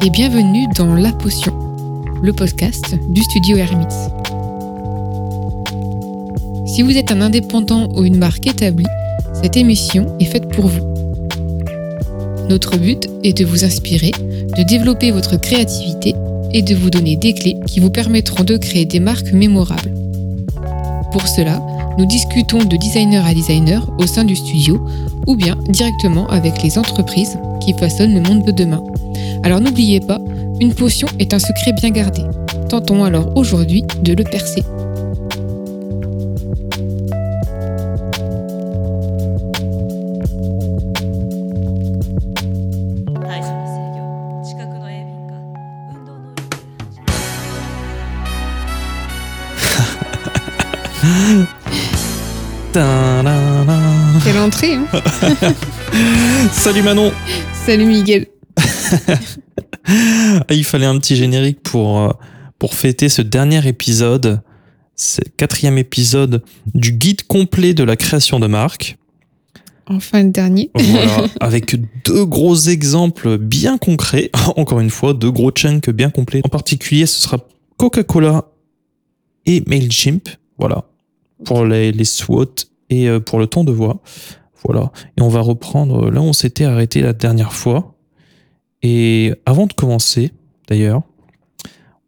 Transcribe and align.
Et 0.00 0.10
bienvenue 0.10 0.68
dans 0.76 0.94
La 0.94 1.10
Potion, 1.10 1.52
le 2.22 2.32
podcast 2.32 2.94
du 3.08 3.20
studio 3.20 3.56
Hermits. 3.56 3.86
Si 6.66 6.82
vous 6.82 6.96
êtes 6.96 7.10
un 7.10 7.20
indépendant 7.20 7.88
ou 7.96 8.04
une 8.04 8.16
marque 8.16 8.46
établie, 8.46 8.86
cette 9.42 9.56
émission 9.56 10.16
est 10.20 10.26
faite 10.26 10.48
pour 10.50 10.68
vous. 10.68 10.86
Notre 12.48 12.78
but 12.78 13.08
est 13.24 13.36
de 13.36 13.44
vous 13.44 13.64
inspirer, 13.64 14.12
de 14.56 14.62
développer 14.62 15.10
votre 15.10 15.36
créativité 15.36 16.14
et 16.52 16.62
de 16.62 16.76
vous 16.76 16.90
donner 16.90 17.16
des 17.16 17.34
clés 17.34 17.56
qui 17.66 17.80
vous 17.80 17.90
permettront 17.90 18.44
de 18.44 18.56
créer 18.56 18.84
des 18.84 19.00
marques 19.00 19.32
mémorables. 19.32 19.92
Pour 21.10 21.26
cela, 21.26 21.60
nous 21.98 22.06
discutons 22.06 22.64
de 22.64 22.76
designer 22.76 23.26
à 23.26 23.34
designer 23.34 23.90
au 23.98 24.06
sein 24.06 24.22
du 24.22 24.36
studio 24.36 24.80
ou 25.26 25.34
bien 25.34 25.56
directement 25.68 26.28
avec 26.28 26.62
les 26.62 26.78
entreprises 26.78 27.36
qui 27.60 27.72
façonnent 27.72 28.14
le 28.14 28.20
monde 28.20 28.44
de 28.44 28.52
demain. 28.52 28.82
Alors 29.42 29.60
n'oubliez 29.60 30.00
pas, 30.00 30.18
une 30.60 30.74
potion 30.74 31.08
est 31.18 31.32
un 31.32 31.38
secret 31.38 31.72
bien 31.80 31.90
gardé. 31.90 32.22
Tentons 32.68 33.04
alors 33.04 33.36
aujourd'hui 33.36 33.84
de 34.02 34.14
le 34.14 34.24
percer. 34.24 34.62
Quelle 54.24 54.38
entrée 54.38 54.74
hein 54.74 54.84
Salut 56.52 56.82
Manon 56.82 57.12
Salut 57.66 57.86
Miguel 57.86 58.26
Il 60.50 60.64
fallait 60.64 60.86
un 60.86 60.98
petit 60.98 61.16
générique 61.16 61.62
pour, 61.62 62.00
euh, 62.00 62.10
pour 62.58 62.74
fêter 62.74 63.08
ce 63.08 63.22
dernier 63.22 63.66
épisode, 63.66 64.42
ce 64.96 65.20
quatrième 65.36 65.78
épisode 65.78 66.42
du 66.74 66.92
guide 66.92 67.22
complet 67.26 67.74
de 67.74 67.84
la 67.84 67.96
création 67.96 68.40
de 68.40 68.46
marque. 68.46 68.98
Enfin 69.86 70.22
le 70.22 70.30
dernier. 70.30 70.70
Voilà, 70.74 71.26
avec 71.40 71.76
deux 72.04 72.26
gros 72.26 72.56
exemples 72.56 73.38
bien 73.38 73.78
concrets. 73.78 74.30
Encore 74.56 74.80
une 74.80 74.90
fois, 74.90 75.14
deux 75.14 75.30
gros 75.30 75.50
chunks 75.50 75.90
bien 75.90 76.10
complets. 76.10 76.42
En 76.44 76.50
particulier, 76.50 77.06
ce 77.06 77.22
sera 77.22 77.38
Coca-Cola 77.78 78.44
et 79.46 79.62
MailChimp. 79.66 80.28
Voilà. 80.58 80.84
Pour 81.44 81.64
les, 81.64 81.92
les 81.92 82.04
SWOT 82.04 82.54
et 82.90 83.08
euh, 83.08 83.20
pour 83.20 83.38
le 83.38 83.46
ton 83.46 83.64
de 83.64 83.72
voix. 83.72 84.00
Voilà. 84.64 84.92
Et 85.16 85.22
on 85.22 85.28
va 85.28 85.40
reprendre 85.40 86.10
là 86.10 86.20
où 86.20 86.24
on 86.24 86.32
s'était 86.32 86.64
arrêté 86.64 87.00
la 87.00 87.12
dernière 87.12 87.52
fois. 87.52 87.94
Et 88.82 89.32
avant 89.46 89.66
de 89.66 89.72
commencer, 89.72 90.32
d'ailleurs, 90.68 91.02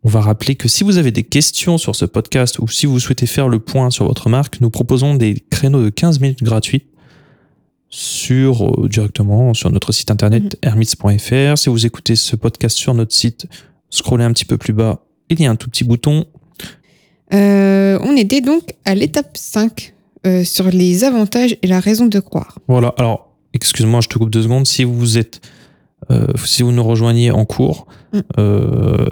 on 0.02 0.08
va 0.08 0.20
rappeler 0.20 0.54
que 0.54 0.68
si 0.68 0.84
vous 0.84 0.96
avez 0.96 1.10
des 1.10 1.24
questions 1.24 1.76
sur 1.76 1.94
ce 1.94 2.04
podcast 2.04 2.58
ou 2.58 2.68
si 2.68 2.86
vous 2.86 2.98
souhaitez 2.98 3.26
faire 3.26 3.48
le 3.48 3.58
point 3.58 3.90
sur 3.90 4.06
votre 4.06 4.28
marque, 4.28 4.60
nous 4.60 4.70
proposons 4.70 5.14
des 5.14 5.42
créneaux 5.50 5.82
de 5.82 5.90
15 5.90 6.20
minutes 6.20 6.42
gratuits 6.42 6.84
sur 7.90 8.66
euh, 8.66 8.88
directement 8.88 9.52
sur 9.52 9.70
notre 9.70 9.92
site 9.92 10.10
internet 10.10 10.56
hermits.fr. 10.62 11.58
Si 11.58 11.68
vous 11.68 11.86
écoutez 11.86 12.16
ce 12.16 12.36
podcast 12.36 12.76
sur 12.76 12.94
notre 12.94 13.14
site, 13.14 13.46
scrollez 13.90 14.24
un 14.24 14.32
petit 14.32 14.44
peu 14.44 14.56
plus 14.56 14.72
bas, 14.72 15.04
il 15.28 15.40
y 15.40 15.46
a 15.46 15.50
un 15.50 15.56
tout 15.56 15.68
petit 15.68 15.84
bouton. 15.84 16.24
Euh, 17.34 17.98
on 18.02 18.16
était 18.16 18.40
donc 18.40 18.74
à 18.84 18.94
l'étape 18.94 19.36
5 19.36 19.94
euh, 20.26 20.44
sur 20.44 20.68
les 20.70 21.04
avantages 21.04 21.56
et 21.62 21.66
la 21.66 21.80
raison 21.80 22.06
de 22.06 22.20
croire. 22.20 22.58
Voilà. 22.68 22.94
Alors, 22.96 23.34
excuse-moi, 23.52 24.00
je 24.00 24.08
te 24.08 24.18
coupe 24.18 24.30
deux 24.30 24.42
secondes. 24.42 24.66
Si 24.66 24.84
vous 24.84 25.18
êtes, 25.18 25.40
euh, 26.10 26.26
si 26.44 26.62
vous 26.62 26.72
nous 26.72 26.84
rejoignez 26.84 27.30
en 27.30 27.44
cours, 27.44 27.86
Mm. 28.12 28.18
euh, 28.38 29.06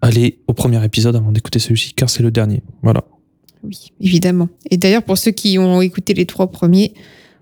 allez 0.00 0.38
au 0.46 0.52
premier 0.52 0.84
épisode 0.84 1.16
avant 1.16 1.32
d'écouter 1.32 1.58
celui-ci, 1.58 1.92
car 1.94 2.10
c'est 2.10 2.22
le 2.22 2.30
dernier. 2.30 2.62
Voilà. 2.82 3.04
Oui, 3.64 3.92
évidemment. 4.00 4.48
Et 4.70 4.76
d'ailleurs, 4.76 5.02
pour 5.02 5.18
ceux 5.18 5.30
qui 5.32 5.58
ont 5.58 5.80
écouté 5.80 6.14
les 6.14 6.26
trois 6.26 6.48
premiers, 6.50 6.94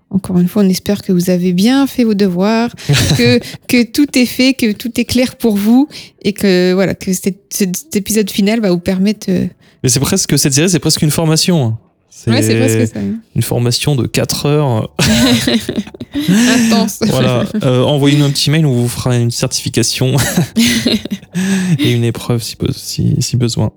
encore 0.09 0.37
une 0.39 0.47
fois, 0.47 0.63
on 0.63 0.69
espère 0.69 1.01
que 1.01 1.11
vous 1.11 1.29
avez 1.29 1.51
bien 1.53 1.87
fait 1.87 2.03
vos 2.03 2.13
devoirs, 2.13 2.73
que, 3.17 3.39
que 3.67 3.83
tout 3.85 4.17
est 4.17 4.25
fait, 4.25 4.53
que 4.53 4.71
tout 4.71 4.99
est 4.99 5.05
clair 5.05 5.35
pour 5.35 5.55
vous 5.55 5.87
et 6.21 6.33
que 6.33 6.73
voilà 6.73 6.95
que 6.95 7.11
cet, 7.13 7.41
cet 7.51 7.95
épisode 7.95 8.29
final 8.29 8.61
va 8.61 8.71
vous 8.71 8.79
permettre. 8.79 9.27
euh, 9.29 9.47
Mais 9.83 9.89
c'est 9.89 9.99
presque 9.99 10.37
cette 10.39 10.53
série, 10.53 10.69
c'est 10.69 10.79
presque 10.79 11.01
une 11.01 11.11
formation. 11.11 11.77
C'est 12.17 12.31
Ouais, 12.31 12.89
hein. 12.95 13.19
une 13.35 13.41
formation 13.41 13.95
de 13.95 14.07
4 14.07 14.45
heures. 14.45 14.89
Intense. 16.15 16.99
Voilà. 17.01 17.43
Euh, 17.63 17.83
Envoyez-nous 17.83 18.23
un 18.25 18.29
petit 18.31 18.49
mail, 18.49 18.65
on 18.65 18.73
vous 18.73 18.87
fera 18.87 19.15
une 19.17 19.31
certification 19.31 20.15
et 21.79 21.91
une 21.91 22.03
épreuve 22.05 22.41
si, 22.41 22.55
be- 22.55 22.71
si, 22.73 23.17
si 23.21 23.35
besoin. 23.37 23.71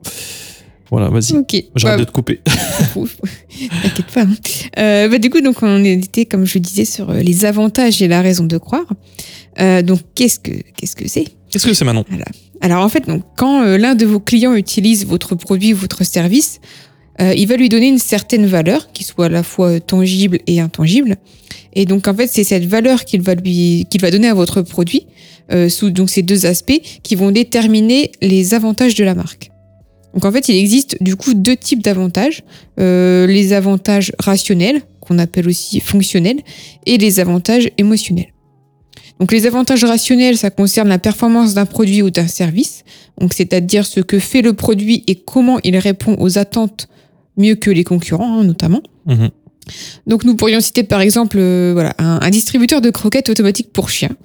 Voilà, 0.90 1.08
vas-y. 1.08 1.34
Ok. 1.36 1.64
J'arrête 1.76 1.98
Bah, 1.98 2.04
de 2.04 2.04
te 2.04 2.12
couper. 2.12 2.40
T'inquiète 3.82 4.06
pas. 4.14 4.22
hein. 4.22 4.34
Euh, 4.78 5.08
bah, 5.08 5.18
du 5.18 5.28
coup, 5.30 5.40
donc 5.40 5.56
on 5.62 5.84
était, 5.84 6.24
comme 6.24 6.46
je 6.46 6.54
le 6.54 6.60
disais, 6.60 6.84
sur 6.86 7.10
euh, 7.10 7.20
les 7.20 7.44
avantages 7.44 8.00
et 8.00 8.08
la 8.08 8.22
raison 8.22 8.44
de 8.44 8.56
croire. 8.56 8.86
Euh, 9.60 9.82
donc, 9.82 10.00
qu'est-ce 10.14 10.38
que 10.38 10.52
qu'est-ce 10.76 10.96
que 10.96 11.06
c'est? 11.08 11.26
Qu'est-ce 11.50 11.66
que 11.66 11.74
c'est 11.74 11.84
Manon? 11.84 12.04
Alors, 12.60 12.82
en 12.84 12.88
fait, 12.88 13.06
donc, 13.06 13.22
quand 13.36 13.62
l'un 13.76 13.94
de 13.96 14.06
vos 14.06 14.20
clients 14.20 14.54
utilise 14.54 15.04
votre 15.06 15.34
produit 15.34 15.74
ou 15.74 15.76
votre 15.76 16.04
service, 16.04 16.60
euh, 17.20 17.34
il 17.34 17.46
va 17.48 17.56
lui 17.56 17.68
donner 17.68 17.88
une 17.88 17.98
certaine 17.98 18.46
valeur, 18.46 18.92
qui 18.92 19.04
soit 19.04 19.26
à 19.26 19.28
la 19.28 19.42
fois 19.42 19.80
tangible 19.80 20.38
et 20.46 20.60
intangible. 20.60 21.16
Et 21.74 21.84
donc, 21.84 22.08
en 22.08 22.14
fait, 22.14 22.28
c'est 22.28 22.44
cette 22.44 22.64
valeur 22.64 23.04
qu'il 23.04 23.22
va 23.22 23.34
lui 23.34 23.86
qu'il 23.90 24.00
va 24.00 24.10
donner 24.10 24.28
à 24.28 24.34
votre 24.34 24.62
produit 24.62 25.06
euh, 25.52 25.68
sous 25.68 25.90
donc 25.90 26.10
ces 26.10 26.22
deux 26.22 26.46
aspects 26.46 26.80
qui 27.02 27.14
vont 27.14 27.30
déterminer 27.30 28.12
les 28.20 28.54
avantages 28.54 28.94
de 28.94 29.04
la 29.04 29.14
marque. 29.14 29.50
Donc 30.14 30.24
en 30.24 30.32
fait, 30.32 30.48
il 30.48 30.56
existe 30.56 30.96
du 31.02 31.16
coup 31.16 31.34
deux 31.34 31.56
types 31.56 31.82
d'avantages. 31.82 32.42
Euh, 32.80 33.26
les 33.26 33.52
avantages 33.52 34.12
rationnels, 34.18 34.82
qu'on 35.00 35.18
appelle 35.18 35.48
aussi 35.48 35.80
fonctionnels, 35.80 36.40
et 36.86 36.98
les 36.98 37.20
avantages 37.20 37.70
émotionnels. 37.78 38.32
Donc 39.20 39.32
les 39.32 39.46
avantages 39.46 39.84
rationnels, 39.84 40.36
ça 40.36 40.50
concerne 40.50 40.88
la 40.88 40.98
performance 40.98 41.54
d'un 41.54 41.66
produit 41.66 42.02
ou 42.02 42.10
d'un 42.10 42.28
service, 42.28 42.84
donc 43.20 43.34
c'est-à-dire 43.34 43.84
ce 43.84 44.00
que 44.00 44.18
fait 44.18 44.42
le 44.42 44.52
produit 44.52 45.02
et 45.08 45.16
comment 45.16 45.58
il 45.64 45.76
répond 45.76 46.16
aux 46.20 46.38
attentes 46.38 46.88
mieux 47.38 47.54
que 47.54 47.70
les 47.70 47.84
concurrents, 47.84 48.40
hein, 48.40 48.44
notamment. 48.44 48.82
Mhm. 49.06 49.30
Donc 50.06 50.24
nous 50.24 50.34
pourrions 50.34 50.60
citer 50.60 50.82
par 50.82 51.00
exemple 51.00 51.36
euh, 51.38 51.72
voilà, 51.74 51.94
un, 51.98 52.20
un 52.22 52.30
distributeur 52.30 52.80
de 52.80 52.90
croquettes 52.90 53.28
automatique 53.28 53.72
pour 53.72 53.90
chiens, 53.90 54.16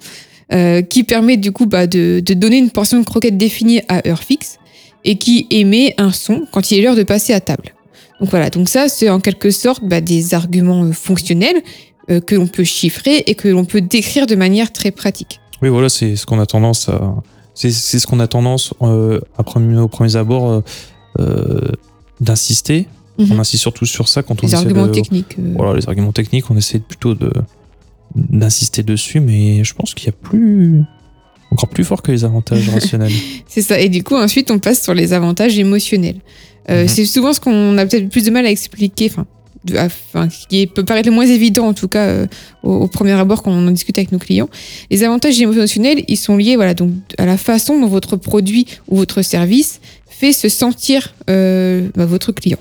euh, 0.52 0.82
qui 0.82 1.04
permet 1.04 1.36
du 1.36 1.52
coup 1.52 1.66
bah, 1.66 1.86
de, 1.86 2.20
de 2.20 2.34
donner 2.34 2.58
une 2.58 2.70
portion 2.70 2.98
de 2.98 3.04
croquettes 3.04 3.38
définie 3.38 3.82
à 3.88 4.06
heure 4.08 4.22
fixe 4.22 4.58
et 5.04 5.16
qui 5.16 5.46
émet 5.50 5.94
un 5.98 6.12
son 6.12 6.46
quand 6.50 6.70
il 6.70 6.78
est 6.78 6.82
l'heure 6.82 6.96
de 6.96 7.02
passer 7.02 7.32
à 7.32 7.40
table. 7.40 7.74
Donc 8.20 8.30
voilà, 8.30 8.50
donc 8.50 8.68
ça 8.68 8.88
c'est 8.88 9.10
en 9.10 9.20
quelque 9.20 9.50
sorte 9.50 9.84
bah, 9.84 10.00
des 10.00 10.34
arguments 10.34 10.84
euh, 10.84 10.92
fonctionnels 10.92 11.62
euh, 12.10 12.20
que 12.20 12.34
l'on 12.34 12.46
peut 12.46 12.64
chiffrer 12.64 13.24
et 13.26 13.34
que 13.34 13.48
l'on 13.48 13.64
peut 13.64 13.80
décrire 13.80 14.26
de 14.26 14.36
manière 14.36 14.72
très 14.72 14.90
pratique. 14.90 15.40
Oui, 15.62 15.68
voilà, 15.68 15.88
c'est 15.88 16.16
ce 16.16 16.26
qu'on 16.26 16.40
a 16.40 16.46
tendance 16.46 16.88
à. 16.88 17.14
C'est 17.54 17.70
c'est 17.70 18.00
ce 18.00 18.06
qu'on 18.06 18.18
a 18.18 18.26
tendance, 18.26 18.74
à 18.80 19.42
premier, 19.44 19.78
au 19.78 19.86
premier 19.86 20.16
abord, 20.16 20.64
euh, 21.20 21.60
d'insister. 23.18 23.32
Mhm. 23.32 23.38
On 23.38 23.40
insiste 23.40 23.60
surtout 23.62 23.86
sur 23.86 24.08
ça 24.08 24.22
quand 24.22 24.42
on 24.42 24.46
Les 24.46 24.54
arguments 24.54 24.86
de- 24.86 24.92
techniques. 24.92 25.36
euh, 25.38 25.54
Voilà, 25.56 25.74
les 25.78 25.86
arguments 25.88 26.12
techniques, 26.12 26.50
on 26.50 26.56
essaie 26.56 26.78
plutôt 26.78 27.14
de 27.14 27.30
d'insister 28.16 28.82
dessus, 28.82 29.18
mais 29.20 29.64
je 29.64 29.74
pense 29.74 29.92
qu'il 29.94 30.06
y 30.06 30.10
a 30.10 30.12
plus. 30.12 30.82
Encore 31.50 31.68
plus 31.68 31.84
fort 31.84 32.02
que 32.02 32.12
les 32.12 32.24
avantages 32.24 32.68
rationnels. 32.74 33.12
C'est 33.46 33.62
ça. 33.62 33.78
Et 33.80 33.88
du 33.88 34.02
coup, 34.04 34.14
ensuite, 34.16 34.50
on 34.50 34.58
passe 34.58 34.82
sur 34.82 34.94
les 34.94 35.12
avantages 35.12 35.58
émotionnels. 35.58 36.20
Euh, 36.70 36.82
Mhm. 36.82 36.88
C'est 36.88 37.04
souvent 37.06 37.32
ce 37.32 37.40
qu'on 37.40 37.76
a 37.78 37.86
peut-être 37.86 38.08
plus 38.08 38.24
de 38.24 38.30
mal 38.30 38.46
à 38.46 38.50
expliquer, 38.50 39.10
enfin, 39.10 39.26
qui 40.48 40.66
peut 40.66 40.84
paraître 40.84 41.08
le 41.08 41.14
moins 41.14 41.26
évident, 41.26 41.66
en 41.68 41.74
tout 41.74 41.88
cas, 41.88 42.04
euh, 42.06 42.26
au, 42.62 42.72
au 42.72 42.86
premier 42.88 43.12
abord 43.12 43.42
quand 43.42 43.50
on 43.52 43.66
en 43.66 43.70
discute 43.70 43.98
avec 43.98 44.12
nos 44.12 44.18
clients. 44.18 44.48
Les 44.90 45.02
avantages 45.04 45.40
émotionnels, 45.40 46.04
ils 46.08 46.16
sont 46.16 46.36
liés, 46.36 46.56
voilà, 46.56 46.74
donc 46.74 46.90
à 47.18 47.26
la 47.26 47.36
façon 47.36 47.78
dont 47.80 47.86
votre 47.88 48.16
produit 48.16 48.66
ou 48.88 48.96
votre 48.96 49.22
service 49.22 49.80
fait 50.08 50.32
se 50.32 50.48
sentir 50.48 51.14
euh, 51.30 51.88
bah, 51.96 52.06
votre 52.06 52.30
client. 52.32 52.58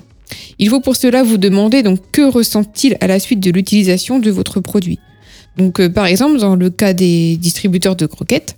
Il 0.60 0.70
faut 0.70 0.80
pour 0.80 0.96
cela 0.96 1.24
vous 1.24 1.38
demander 1.38 1.84
donc 1.84 2.00
que 2.12 2.22
ressent-il 2.22 2.98
à 3.02 3.08
la 3.08 3.20
suite 3.20 3.40
de 3.40 3.52
l'utilisation 3.52 4.20
de 4.20 4.32
votre 4.32 4.60
produit. 4.60 5.00
Donc, 5.58 5.80
euh, 5.80 5.90
par 5.90 6.06
exemple, 6.06 6.40
dans 6.40 6.56
le 6.56 6.70
cas 6.70 6.94
des 6.94 7.38
distributeurs 7.38 7.96
de 7.96 8.06
croquettes, 8.06 8.56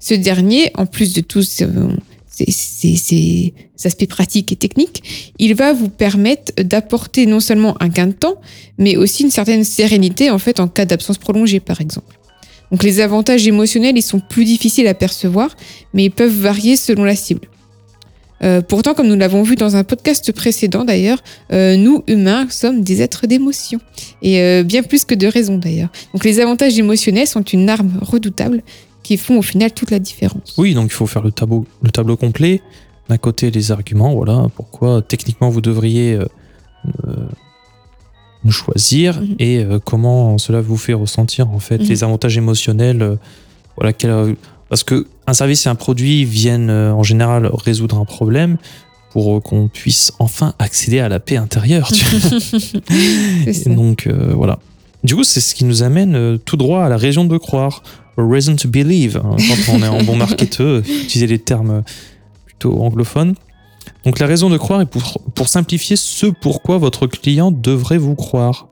ce 0.00 0.14
dernier, 0.14 0.70
en 0.74 0.86
plus 0.86 1.12
de 1.12 1.20
tous 1.20 1.62
euh, 1.62 1.88
ces 2.28 3.54
aspects 3.84 4.08
pratiques 4.08 4.52
et 4.52 4.56
techniques, 4.56 5.32
il 5.38 5.54
va 5.54 5.72
vous 5.72 5.88
permettre 5.88 6.52
d'apporter 6.62 7.26
non 7.26 7.40
seulement 7.40 7.76
un 7.80 7.88
gain 7.88 8.06
de 8.06 8.12
temps, 8.12 8.36
mais 8.78 8.96
aussi 8.96 9.24
une 9.24 9.30
certaine 9.30 9.64
sérénité 9.64 10.30
en 10.30 10.38
fait 10.38 10.60
en 10.60 10.68
cas 10.68 10.84
d'absence 10.84 11.18
prolongée, 11.18 11.60
par 11.60 11.80
exemple. 11.80 12.18
Donc, 12.70 12.82
les 12.84 13.00
avantages 13.00 13.46
émotionnels, 13.46 13.98
ils 13.98 14.02
sont 14.02 14.20
plus 14.20 14.46
difficiles 14.46 14.88
à 14.88 14.94
percevoir, 14.94 15.54
mais 15.92 16.04
ils 16.04 16.10
peuvent 16.10 16.32
varier 16.32 16.76
selon 16.76 17.04
la 17.04 17.14
cible. 17.14 17.46
Euh, 18.44 18.60
pourtant, 18.60 18.94
comme 18.94 19.06
nous 19.08 19.16
l'avons 19.16 19.42
vu 19.42 19.54
dans 19.56 19.76
un 19.76 19.84
podcast 19.84 20.32
précédent 20.32 20.84
d'ailleurs, 20.84 21.18
euh, 21.52 21.76
nous, 21.76 22.02
humains, 22.08 22.46
sommes 22.50 22.82
des 22.82 23.00
êtres 23.02 23.26
d'émotion. 23.26 23.78
Et 24.22 24.40
euh, 24.40 24.62
bien 24.64 24.82
plus 24.82 25.04
que 25.04 25.14
de 25.14 25.26
raison 25.26 25.58
d'ailleurs. 25.58 25.90
Donc 26.12 26.24
les 26.24 26.40
avantages 26.40 26.78
émotionnels 26.78 27.26
sont 27.28 27.42
une 27.42 27.68
arme 27.68 27.92
redoutable 28.02 28.62
qui 29.02 29.16
font 29.16 29.38
au 29.38 29.42
final 29.42 29.72
toute 29.72 29.90
la 29.90 29.98
différence. 29.98 30.54
Oui, 30.58 30.74
donc 30.74 30.86
il 30.86 30.94
faut 30.94 31.06
faire 31.06 31.22
le 31.22 31.30
tableau, 31.32 31.66
le 31.82 31.90
tableau 31.90 32.16
complet. 32.16 32.60
D'un 33.08 33.18
côté, 33.18 33.50
les 33.50 33.70
arguments, 33.72 34.14
voilà, 34.14 34.46
pourquoi 34.54 35.02
techniquement 35.02 35.48
vous 35.50 35.60
devriez 35.60 36.18
nous 38.44 38.50
choisir 38.52 39.20
Mhm. 39.20 39.36
et 39.38 39.64
comment 39.84 40.36
cela 40.38 40.60
vous 40.60 40.76
fait 40.76 40.92
ressentir 40.94 41.48
en 41.50 41.58
fait 41.60 41.78
Mhm. 41.78 41.86
les 41.88 42.04
avantages 42.04 42.36
émotionnels. 42.36 43.18
voilà, 43.76 43.94
quel- 43.94 44.36
parce 44.72 44.84
que 44.84 45.06
un 45.26 45.34
service 45.34 45.66
et 45.66 45.68
un 45.68 45.74
produit 45.74 46.24
viennent 46.24 46.70
euh, 46.70 46.94
en 46.94 47.02
général 47.02 47.50
résoudre 47.52 47.98
un 47.98 48.06
problème 48.06 48.56
pour 49.10 49.36
euh, 49.36 49.40
qu'on 49.40 49.68
puisse 49.68 50.14
enfin 50.18 50.54
accéder 50.58 50.98
à 50.98 51.10
la 51.10 51.20
paix 51.20 51.36
intérieure. 51.36 51.92
donc 53.66 54.06
euh, 54.06 54.32
voilà. 54.34 54.58
Du 55.04 55.14
coup, 55.14 55.24
c'est 55.24 55.42
ce 55.42 55.54
qui 55.54 55.66
nous 55.66 55.82
amène 55.82 56.38
tout 56.46 56.56
droit 56.56 56.84
à 56.84 56.88
la 56.88 56.96
raison 56.96 57.26
de 57.26 57.36
croire, 57.36 57.82
a 58.16 58.22
reason 58.22 58.56
to 58.56 58.66
believe. 58.66 59.18
hein, 59.18 59.36
quand 59.36 59.74
on 59.74 59.82
est 59.82 59.88
en 59.88 60.02
bon 60.04 60.16
marketeur, 60.16 60.78
utiliser 61.02 61.26
les 61.26 61.38
termes 61.38 61.82
plutôt 62.46 62.80
anglophones. 62.80 63.34
Donc 64.06 64.20
la 64.20 64.26
raison 64.26 64.48
de 64.48 64.56
croire 64.56 64.80
est 64.80 64.86
pour, 64.86 65.20
pour 65.34 65.48
simplifier 65.48 65.96
ce 65.96 66.28
pourquoi 66.28 66.78
votre 66.78 67.06
client 67.06 67.50
devrait 67.50 67.98
vous 67.98 68.14
croire. 68.14 68.68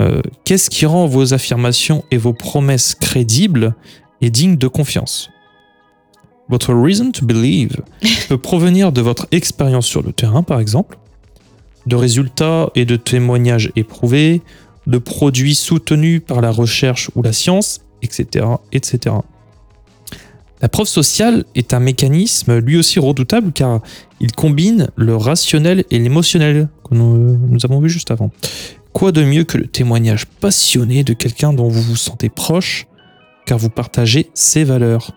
Euh, 0.00 0.20
Qu'est-ce 0.42 0.68
qui 0.68 0.84
rend 0.84 1.06
vos 1.06 1.32
affirmations 1.32 2.04
et 2.10 2.16
vos 2.16 2.32
promesses 2.32 2.96
crédibles? 2.96 3.74
Et 4.20 4.30
dignes 4.30 4.56
de 4.56 4.68
confiance 4.68 5.30
Votre 6.48 6.74
reason 6.74 7.10
to 7.10 7.24
believe 7.24 7.76
peut 8.28 8.38
provenir 8.38 8.92
de 8.92 9.00
votre 9.00 9.26
expérience 9.30 9.86
sur 9.86 10.02
le 10.02 10.12
terrain, 10.12 10.42
par 10.42 10.60
exemple, 10.60 10.98
de 11.86 11.96
résultats 11.96 12.70
et 12.74 12.84
de 12.84 12.96
témoignages 12.96 13.72
éprouvés, 13.76 14.42
de 14.86 14.98
produits 14.98 15.54
soutenus 15.54 16.20
par 16.24 16.40
la 16.40 16.50
recherche 16.50 17.10
ou 17.14 17.22
la 17.22 17.32
science, 17.32 17.80
etc. 18.02 18.46
etc. 18.72 19.16
La 20.62 20.68
preuve 20.68 20.86
sociale 20.86 21.44
est 21.54 21.74
un 21.74 21.80
mécanisme 21.80 22.58
lui 22.58 22.76
aussi 22.76 22.98
redoutable 22.98 23.52
car 23.52 23.80
il 24.20 24.32
combine 24.32 24.88
le 24.96 25.14
rationnel 25.14 25.84
et 25.90 25.98
l'émotionnel 25.98 26.68
que 26.88 26.94
nous, 26.94 27.36
nous 27.36 27.60
avons 27.64 27.80
vu 27.80 27.90
juste 27.90 28.10
avant. 28.10 28.30
Quoi 28.92 29.12
de 29.12 29.22
mieux 29.22 29.44
que 29.44 29.58
le 29.58 29.66
témoignage 29.66 30.26
passionné 30.26 31.04
de 31.04 31.12
quelqu'un 31.12 31.52
dont 31.52 31.68
vous 31.68 31.82
vous 31.82 31.96
sentez 31.96 32.30
proche 32.30 32.86
car 33.46 33.58
vous 33.58 33.70
partagez 33.70 34.30
ses 34.34 34.64
valeurs. 34.64 35.12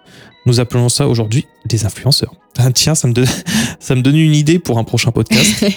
Nous 0.46 0.60
appelons 0.60 0.88
ça 0.88 1.08
aujourd'hui 1.08 1.46
des 1.66 1.86
influenceurs. 1.86 2.34
Ah, 2.58 2.72
tiens, 2.72 2.96
ça 2.96 3.08
me, 3.08 3.14
donne, 3.14 3.28
ça 3.80 3.96
me 3.96 4.02
donne 4.02 4.16
une 4.16 4.36
idée 4.36 4.60
pour 4.60 4.78
un 4.78 4.84
prochain 4.86 5.12
podcast. 5.12 5.66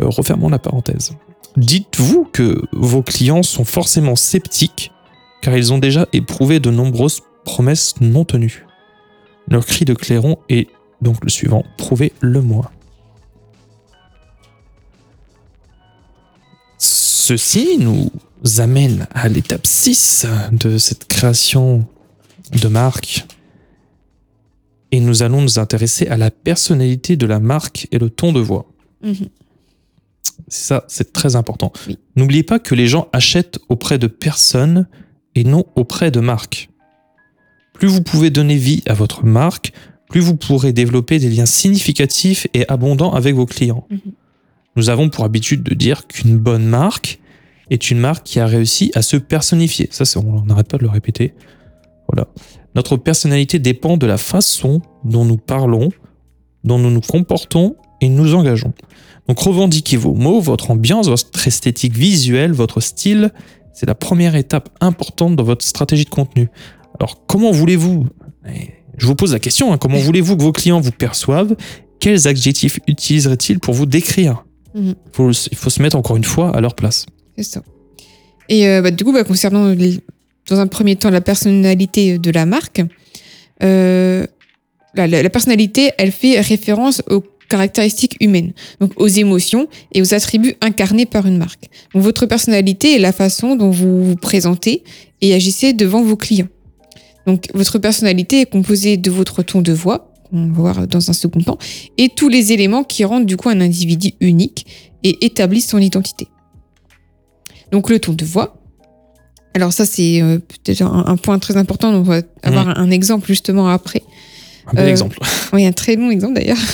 Euh, 0.00 0.08
refermons 0.08 0.48
la 0.48 0.58
parenthèse. 0.58 1.12
Dites-vous 1.58 2.26
que 2.32 2.62
vos 2.72 3.02
clients 3.02 3.42
sont 3.42 3.66
forcément 3.66 4.16
sceptiques 4.16 4.90
car 5.42 5.54
ils 5.54 5.70
ont 5.74 5.76
déjà 5.76 6.08
éprouvé 6.14 6.60
de 6.60 6.70
nombreuses 6.70 7.20
promesses 7.44 7.94
non 8.00 8.24
tenues. 8.24 8.64
Leur 9.48 9.66
cri 9.66 9.84
de 9.84 9.92
clairon 9.92 10.38
est 10.48 10.68
donc 11.02 11.22
le 11.22 11.28
suivant, 11.28 11.62
prouvez-le 11.76 12.40
moi. 12.40 12.70
Ceci 16.78 17.76
nous 17.78 18.10
amène 18.58 19.06
à 19.12 19.28
l'étape 19.28 19.66
6 19.66 20.26
de 20.52 20.78
cette 20.78 21.06
création 21.06 21.86
de 22.60 22.68
marque. 22.68 23.24
Et 24.90 25.00
nous 25.00 25.22
allons 25.22 25.40
nous 25.40 25.58
intéresser 25.58 26.06
à 26.08 26.16
la 26.16 26.30
personnalité 26.30 27.16
de 27.16 27.26
la 27.26 27.40
marque 27.40 27.88
et 27.92 27.98
le 27.98 28.10
ton 28.10 28.32
de 28.32 28.40
voix. 28.40 28.66
Mhm. 29.02 29.28
C'est 30.48 30.64
ça, 30.64 30.84
c'est 30.88 31.12
très 31.12 31.34
important. 31.36 31.72
Oui. 31.88 31.98
N'oubliez 32.16 32.42
pas 32.42 32.58
que 32.58 32.74
les 32.74 32.86
gens 32.86 33.08
achètent 33.12 33.58
auprès 33.68 33.98
de 33.98 34.06
personnes 34.06 34.86
et 35.34 35.44
non 35.44 35.64
auprès 35.76 36.10
de 36.10 36.20
marques. 36.20 36.68
Plus 37.72 37.88
vous 37.88 38.02
pouvez 38.02 38.30
donner 38.30 38.56
vie 38.56 38.82
à 38.86 38.92
votre 38.92 39.24
marque, 39.24 39.72
plus 40.10 40.20
vous 40.20 40.36
pourrez 40.36 40.72
développer 40.72 41.18
des 41.18 41.30
liens 41.30 41.46
significatifs 41.46 42.46
et 42.52 42.68
abondants 42.68 43.14
avec 43.14 43.34
vos 43.34 43.46
clients. 43.46 43.86
Mhm. 43.90 43.98
Nous 44.76 44.90
avons 44.90 45.08
pour 45.08 45.24
habitude 45.24 45.62
de 45.62 45.74
dire 45.74 46.06
qu'une 46.06 46.36
bonne 46.36 46.66
marque 46.66 47.18
est 47.72 47.90
une 47.90 47.98
marque 47.98 48.24
qui 48.24 48.40
a 48.40 48.46
réussi 48.46 48.90
à 48.94 49.02
se 49.02 49.16
personnifier. 49.16 49.88
Ça, 49.90 50.04
on 50.20 50.42
n'arrête 50.44 50.68
pas 50.68 50.78
de 50.78 50.82
le 50.82 50.88
répéter. 50.90 51.34
Voilà. 52.08 52.28
Notre 52.74 52.96
personnalité 52.96 53.58
dépend 53.58 53.96
de 53.96 54.06
la 54.06 54.18
façon 54.18 54.80
dont 55.04 55.24
nous 55.24 55.36
parlons, 55.36 55.90
dont 56.64 56.78
nous 56.78 56.90
nous 56.90 57.00
comportons 57.00 57.76
et 58.00 58.08
nous 58.08 58.34
engageons. 58.34 58.72
Donc 59.28 59.38
revendiquez 59.38 59.96
vos 59.96 60.14
mots, 60.14 60.40
votre 60.40 60.70
ambiance, 60.70 61.08
votre 61.08 61.46
esthétique 61.46 61.94
visuelle, 61.96 62.52
votre 62.52 62.80
style. 62.80 63.30
C'est 63.72 63.86
la 63.86 63.94
première 63.94 64.34
étape 64.34 64.68
importante 64.80 65.36
dans 65.36 65.44
votre 65.44 65.64
stratégie 65.64 66.04
de 66.04 66.10
contenu. 66.10 66.48
Alors 66.98 67.24
comment 67.26 67.52
voulez-vous 67.52 68.06
eh, 68.48 68.70
Je 68.98 69.06
vous 69.06 69.14
pose 69.14 69.32
la 69.32 69.38
question, 69.38 69.72
hein, 69.72 69.78
comment 69.78 69.98
voulez-vous 69.98 70.36
que 70.36 70.42
vos 70.42 70.52
clients 70.52 70.80
vous 70.80 70.90
perçoivent? 70.92 71.54
Quels 72.00 72.26
adjectifs 72.26 72.80
utiliseraient-ils 72.88 73.60
pour 73.60 73.74
vous 73.74 73.86
décrire? 73.86 74.44
Mhm. 74.74 74.94
Faut- 75.12 75.30
Il 75.30 75.56
faut 75.56 75.70
se 75.70 75.80
mettre 75.82 75.96
encore 75.96 76.16
une 76.16 76.24
fois 76.24 76.54
à 76.56 76.60
leur 76.60 76.74
place. 76.74 77.06
Ça. 77.42 77.62
Et 78.48 78.68
euh, 78.68 78.82
bah, 78.82 78.90
du 78.90 79.04
coup, 79.04 79.12
bah, 79.12 79.24
concernant 79.24 79.74
dans 80.48 80.60
un 80.60 80.66
premier 80.66 80.96
temps 80.96 81.10
la 81.10 81.20
personnalité 81.20 82.18
de 82.18 82.30
la 82.30 82.46
marque, 82.46 82.82
euh, 83.62 84.26
la, 84.94 85.30
personnalité, 85.30 85.90
elle 85.98 86.12
fait 86.12 86.40
référence 86.40 87.02
aux 87.08 87.24
caractéristiques 87.48 88.16
humaines, 88.20 88.52
donc 88.80 88.92
aux 88.96 89.08
émotions 89.08 89.68
et 89.92 90.00
aux 90.00 90.14
attributs 90.14 90.54
incarnés 90.60 91.06
par 91.06 91.26
une 91.26 91.36
marque. 91.36 91.68
Votre 91.94 92.26
personnalité 92.26 92.96
est 92.96 92.98
la 92.98 93.12
façon 93.12 93.56
dont 93.56 93.70
vous 93.70 94.04
vous 94.04 94.16
présentez 94.16 94.84
et 95.20 95.34
agissez 95.34 95.72
devant 95.72 96.02
vos 96.02 96.16
clients. 96.16 96.48
Donc 97.26 97.48
votre 97.54 97.78
personnalité 97.78 98.40
est 98.40 98.46
composée 98.46 98.96
de 98.96 99.10
votre 99.10 99.42
ton 99.42 99.60
de 99.60 99.72
voix, 99.72 100.12
qu'on 100.28 100.46
va 100.46 100.52
voir 100.52 100.86
dans 100.88 101.10
un 101.10 101.12
second 101.12 101.40
temps, 101.40 101.58
et 101.98 102.08
tous 102.08 102.28
les 102.28 102.52
éléments 102.52 102.84
qui 102.84 103.04
rendent 103.04 103.26
du 103.26 103.36
coup 103.36 103.48
un 103.48 103.60
individu 103.60 104.12
unique 104.20 104.66
et 105.04 105.24
établissent 105.24 105.68
son 105.68 105.78
identité. 105.78 106.28
Donc 107.72 107.90
le 107.90 107.98
ton 107.98 108.12
de 108.12 108.24
voix. 108.24 108.56
Alors 109.54 109.72
ça 109.72 109.84
c'est 109.84 110.22
euh, 110.22 110.38
peut-être 110.38 110.82
un, 110.82 111.04
un 111.06 111.16
point 111.16 111.38
très 111.38 111.56
important, 111.56 111.90
on 111.92 112.02
va 112.02 112.20
avoir 112.42 112.68
un, 112.68 112.76
un 112.76 112.90
exemple 112.90 113.26
justement 113.26 113.68
après. 113.68 114.02
Un 114.68 114.74
bel 114.74 114.86
Euh, 114.86 114.90
exemple. 114.90 115.18
Oui, 115.52 115.66
un 115.66 115.72
très 115.72 115.96
long 115.96 116.10
exemple 116.10 116.34
d'ailleurs. 116.34 116.58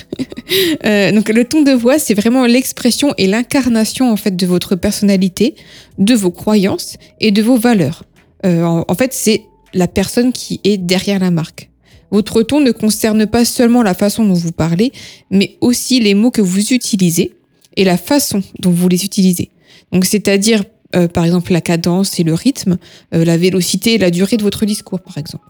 Euh, 0.87 1.13
donc 1.13 1.29
le 1.29 1.45
ton 1.45 1.61
de 1.63 1.73
voix, 1.73 1.99
c'est 1.99 2.15
vraiment 2.15 2.47
l'expression 2.47 3.13
et 3.19 3.27
l'incarnation 3.27 4.11
en 4.11 4.17
fait 4.17 4.35
de 4.35 4.47
votre 4.47 4.77
personnalité, 4.77 5.55
de 5.99 6.15
vos 6.15 6.31
croyances 6.31 6.97
et 7.21 7.33
de 7.33 7.43
vos 7.43 7.59
valeurs. 7.59 8.05
Euh, 8.47 8.63
en, 8.63 8.83
en 8.89 8.95
fait, 8.95 9.13
c'est 9.13 9.43
la 9.75 9.89
personne 9.89 10.33
qui 10.33 10.59
est 10.65 10.79
derrière 10.79 11.19
la 11.19 11.31
marque. 11.31 11.69
Votre 12.11 12.43
ton 12.43 12.61
ne 12.61 12.71
concerne 12.73 13.27
pas 13.27 13.45
seulement 13.45 13.83
la 13.83 13.93
façon 13.93 14.25
dont 14.25 14.33
vous 14.33 14.53
parlez, 14.53 14.91
mais 15.31 15.59
aussi 15.61 16.01
les 16.01 16.15
mots 16.15 16.31
que 16.31 16.41
vous 16.41 16.73
utilisez 16.73 17.35
et 17.77 17.85
la 17.85 17.99
façon 17.99 18.43
dont 18.59 18.71
vous 18.71 18.89
les 18.89 19.05
utilisez. 19.05 19.51
Donc, 19.93 20.07
c'est-à-dire, 20.07 20.65
euh, 20.97 21.09
par 21.09 21.25
exemple, 21.25 21.53
la 21.53 21.61
cadence 21.61 22.19
et 22.19 22.25
le 22.25 22.35
rythme, 22.35 22.79
euh, 23.15 23.25
la 23.25 23.37
vélocité 23.37 23.95
et 23.95 23.99
la 23.99 24.11
durée 24.11 24.37
de 24.37 24.43
votre 24.43 24.65
discours, 24.65 25.01
par 25.01 25.19
exemple. 25.19 25.45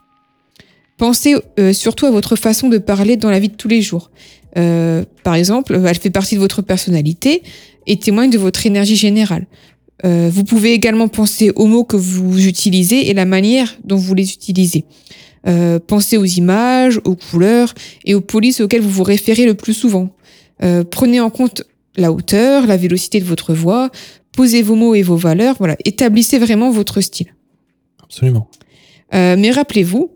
Pensez 0.97 1.35
euh, 1.57 1.71
surtout 1.71 2.05
à 2.05 2.11
votre 2.11 2.35
façon 2.35 2.67
de 2.67 2.77
parler 2.77 3.15
dans 3.15 3.29
la 3.29 3.39
vie 3.39 3.47
de 3.47 3.55
tous 3.55 3.69
les 3.69 3.81
jours. 3.81 4.11
Euh, 4.57 5.05
par 5.23 5.35
exemple, 5.35 5.79
elle 5.85 5.97
fait 5.97 6.09
partie 6.09 6.35
de 6.35 6.39
votre 6.41 6.61
personnalité 6.61 7.41
et 7.87 7.97
témoigne 7.97 8.29
de 8.29 8.37
votre 8.37 8.65
énergie 8.65 8.97
générale. 8.97 9.47
Euh, 10.05 10.29
vous 10.31 10.43
pouvez 10.43 10.73
également 10.73 11.07
penser 11.07 11.51
aux 11.55 11.65
mots 11.65 11.83
que 11.83 11.97
vous 11.97 12.47
utilisez 12.47 13.09
et 13.09 13.13
la 13.13 13.25
manière 13.25 13.77
dont 13.83 13.97
vous 13.97 14.13
les 14.13 14.31
utilisez. 14.31 14.85
Euh, 15.47 15.79
pensez 15.85 16.17
aux 16.17 16.25
images, 16.25 16.99
aux 17.05 17.15
couleurs 17.15 17.73
et 18.05 18.15
aux 18.15 18.21
polices 18.21 18.61
auxquelles 18.61 18.81
vous 18.81 18.89
vous 18.89 19.03
référez 19.03 19.45
le 19.45 19.53
plus 19.53 19.73
souvent. 19.73 20.09
Euh, 20.63 20.83
prenez 20.83 21.19
en 21.19 21.29
compte 21.29 21.63
la 21.95 22.11
hauteur, 22.11 22.67
la 22.67 22.77
vélocité 22.77 23.19
de 23.19 23.25
votre 23.25 23.53
voix, 23.53 23.89
posez 24.39 24.61
vos 24.61 24.75
mots 24.75 24.95
et 24.95 25.01
vos 25.01 25.17
valeurs, 25.17 25.55
voilà, 25.59 25.75
établissez 25.83 26.39
vraiment 26.39 26.71
votre 26.71 27.01
style. 27.01 27.35
Absolument. 28.01 28.49
Euh, 29.13 29.35
mais 29.37 29.51
rappelez-vous, 29.51 30.11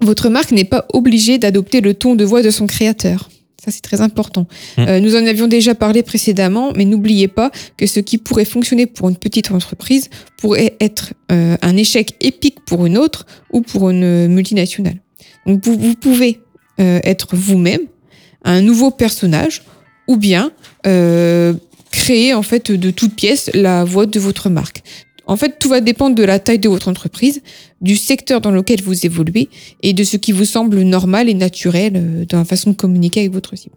votre 0.00 0.30
marque 0.30 0.52
n'est 0.52 0.64
pas 0.64 0.86
obligée 0.94 1.36
d'adopter 1.36 1.82
le 1.82 1.92
ton 1.92 2.14
de 2.14 2.24
voix 2.24 2.40
de 2.40 2.48
son 2.48 2.66
créateur. 2.66 3.28
Ça, 3.62 3.70
c'est 3.70 3.82
très 3.82 4.00
important. 4.00 4.46
Mm. 4.78 4.80
Euh, 4.88 5.00
nous 5.00 5.16
en 5.16 5.26
avions 5.26 5.48
déjà 5.48 5.74
parlé 5.74 6.02
précédemment, 6.02 6.72
mais 6.74 6.86
n'oubliez 6.86 7.28
pas 7.28 7.50
que 7.76 7.86
ce 7.86 8.00
qui 8.00 8.16
pourrait 8.16 8.46
fonctionner 8.46 8.86
pour 8.86 9.10
une 9.10 9.16
petite 9.16 9.50
entreprise 9.50 10.08
pourrait 10.38 10.74
être 10.80 11.12
euh, 11.30 11.58
un 11.60 11.76
échec 11.76 12.16
épique 12.20 12.64
pour 12.64 12.86
une 12.86 12.96
autre 12.96 13.26
ou 13.52 13.60
pour 13.60 13.90
une 13.90 14.28
multinationale. 14.28 14.96
Donc, 15.44 15.62
vous, 15.62 15.76
vous 15.78 15.94
pouvez 15.94 16.40
être 16.78 17.36
vous-même, 17.36 17.82
un 18.44 18.62
nouveau 18.62 18.90
personnage, 18.90 19.62
ou 20.08 20.16
bien 20.16 20.52
créer 22.06 22.34
en 22.34 22.42
fait 22.42 22.70
de 22.70 22.90
toutes 22.92 23.16
pièces 23.16 23.50
la 23.52 23.82
voix 23.82 24.06
de 24.06 24.20
votre 24.20 24.48
marque. 24.48 24.84
En 25.26 25.36
fait, 25.36 25.58
tout 25.58 25.68
va 25.68 25.80
dépendre 25.80 26.14
de 26.14 26.22
la 26.22 26.38
taille 26.38 26.60
de 26.60 26.68
votre 26.68 26.86
entreprise, 26.86 27.42
du 27.80 27.96
secteur 27.96 28.40
dans 28.40 28.52
lequel 28.52 28.80
vous 28.80 29.04
évoluez 29.04 29.48
et 29.82 29.92
de 29.92 30.04
ce 30.04 30.16
qui 30.16 30.30
vous 30.30 30.44
semble 30.44 30.82
normal 30.82 31.28
et 31.28 31.34
naturel 31.34 31.94
euh, 31.96 32.24
dans 32.24 32.38
la 32.38 32.44
façon 32.44 32.70
de 32.70 32.76
communiquer 32.76 33.20
avec 33.20 33.32
votre 33.32 33.56
cible. 33.56 33.74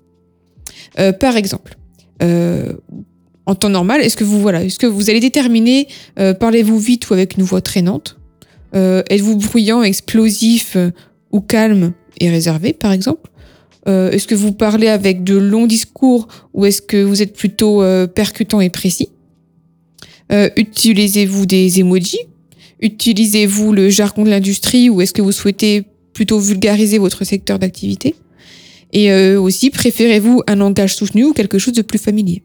Euh, 1.00 1.12
par 1.12 1.38
exemple, 1.38 1.75
euh, 2.21 2.74
en 3.48 3.55
temps 3.55 3.69
normal, 3.69 4.01
est-ce 4.01 4.15
que 4.15 4.24
vous 4.24 4.39
voilà, 4.39 4.63
est-ce 4.63 4.77
que 4.77 4.86
vous 4.86 5.09
allez 5.09 5.21
déterminer 5.21 5.88
parlez-vous 6.39 6.77
vite 6.77 7.09
ou 7.09 7.15
avec 7.15 7.36
une 7.36 7.43
voix 7.43 7.62
traînante? 7.62 8.19
Êtes-vous 8.74 9.38
bruyant, 9.38 9.81
explosif 9.81 10.77
ou 11.31 11.41
calme 11.41 11.93
et 12.19 12.29
réservé, 12.29 12.74
par 12.74 12.91
exemple? 12.91 13.27
Euh, 13.88 14.12
Est-ce 14.12 14.27
que 14.27 14.36
vous 14.36 14.51
parlez 14.51 14.88
avec 14.88 15.24
de 15.24 15.38
longs 15.38 15.67
discours 15.67 16.27
ou 16.53 16.65
est-ce 16.65 16.81
que 16.81 17.01
vous 17.01 17.21
êtes 17.21 17.33
plutôt 17.33 17.81
euh, 17.81 18.07
percutant 18.07 18.59
et 18.62 18.69
précis? 18.69 19.09
Euh, 20.31 20.50
Utilisez-vous 20.57 21.45
des 21.45 21.79
emojis? 21.79 22.19
Utilisez-vous 22.81 23.74
le 23.74 23.89
jargon 23.89 24.24
de 24.24 24.29
l'industrie 24.29 24.89
ou 24.89 25.01
est-ce 25.01 25.13
que 25.13 25.21
vous 25.21 25.31
souhaitez 25.31 25.83
plutôt 26.13 26.39
vulgariser 26.39 26.98
votre 26.98 27.24
secteur 27.24 27.59
d'activité? 27.59 28.15
Et 28.91 29.12
euh, 29.12 29.39
aussi, 29.39 29.69
préférez-vous 29.69 30.41
un 30.48 30.55
langage 30.55 30.95
soutenu 30.95 31.25
ou 31.25 31.33
quelque 31.33 31.57
chose 31.59 31.74
de 31.74 31.81
plus 31.81 32.00
familier? 32.00 32.43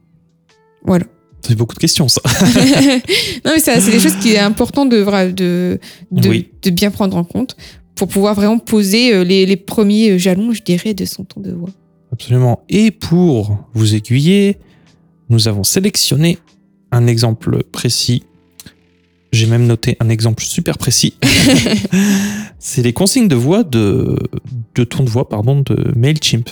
Voilà. 0.84 1.04
C'est 1.46 1.54
beaucoup 1.56 1.74
de 1.74 1.78
questions, 1.80 2.08
ça. 2.08 2.20
non, 3.44 3.52
mais 3.54 3.58
ça, 3.58 3.78
c'est 3.80 3.90
des 3.90 4.00
choses 4.00 4.16
qui 4.22 4.32
est 4.32 4.38
important 4.38 4.86
de, 4.86 5.04
de, 5.32 5.78
de, 6.10 6.28
Oui. 6.28 6.48
de 6.62 6.70
bien 6.70 6.90
prendre 6.90 7.16
en 7.16 7.24
compte 7.24 7.56
pour 7.94 8.08
pouvoir 8.08 8.34
vraiment 8.34 8.58
poser 8.58 9.14
euh, 9.14 9.24
les, 9.24 9.46
les 9.46 9.56
premiers 9.56 10.18
jalons, 10.18 10.52
je 10.52 10.62
dirais, 10.62 10.94
de 10.94 11.04
son 11.04 11.24
ton 11.24 11.40
de 11.40 11.52
voix. 11.52 11.70
Absolument. 12.12 12.62
Et 12.68 12.90
pour 12.90 13.58
vous 13.74 13.94
aiguiller, 13.94 14.58
nous 15.28 15.48
avons 15.48 15.64
sélectionné 15.64 16.38
un 16.92 17.06
exemple 17.06 17.64
précis. 17.64 18.22
J'ai 19.32 19.46
même 19.46 19.66
noté 19.66 19.96
un 19.98 20.08
exemple 20.08 20.44
super 20.44 20.78
précis. 20.78 21.14
C'est 22.58 22.82
les 22.82 22.92
consignes 22.92 23.26
de 23.26 23.34
voix 23.34 23.64
de, 23.64 24.16
de 24.76 24.84
ton 24.84 25.02
de 25.02 25.10
voix 25.10 25.28
pardon, 25.28 25.60
de 25.62 25.92
Mailchimp. 25.96 26.48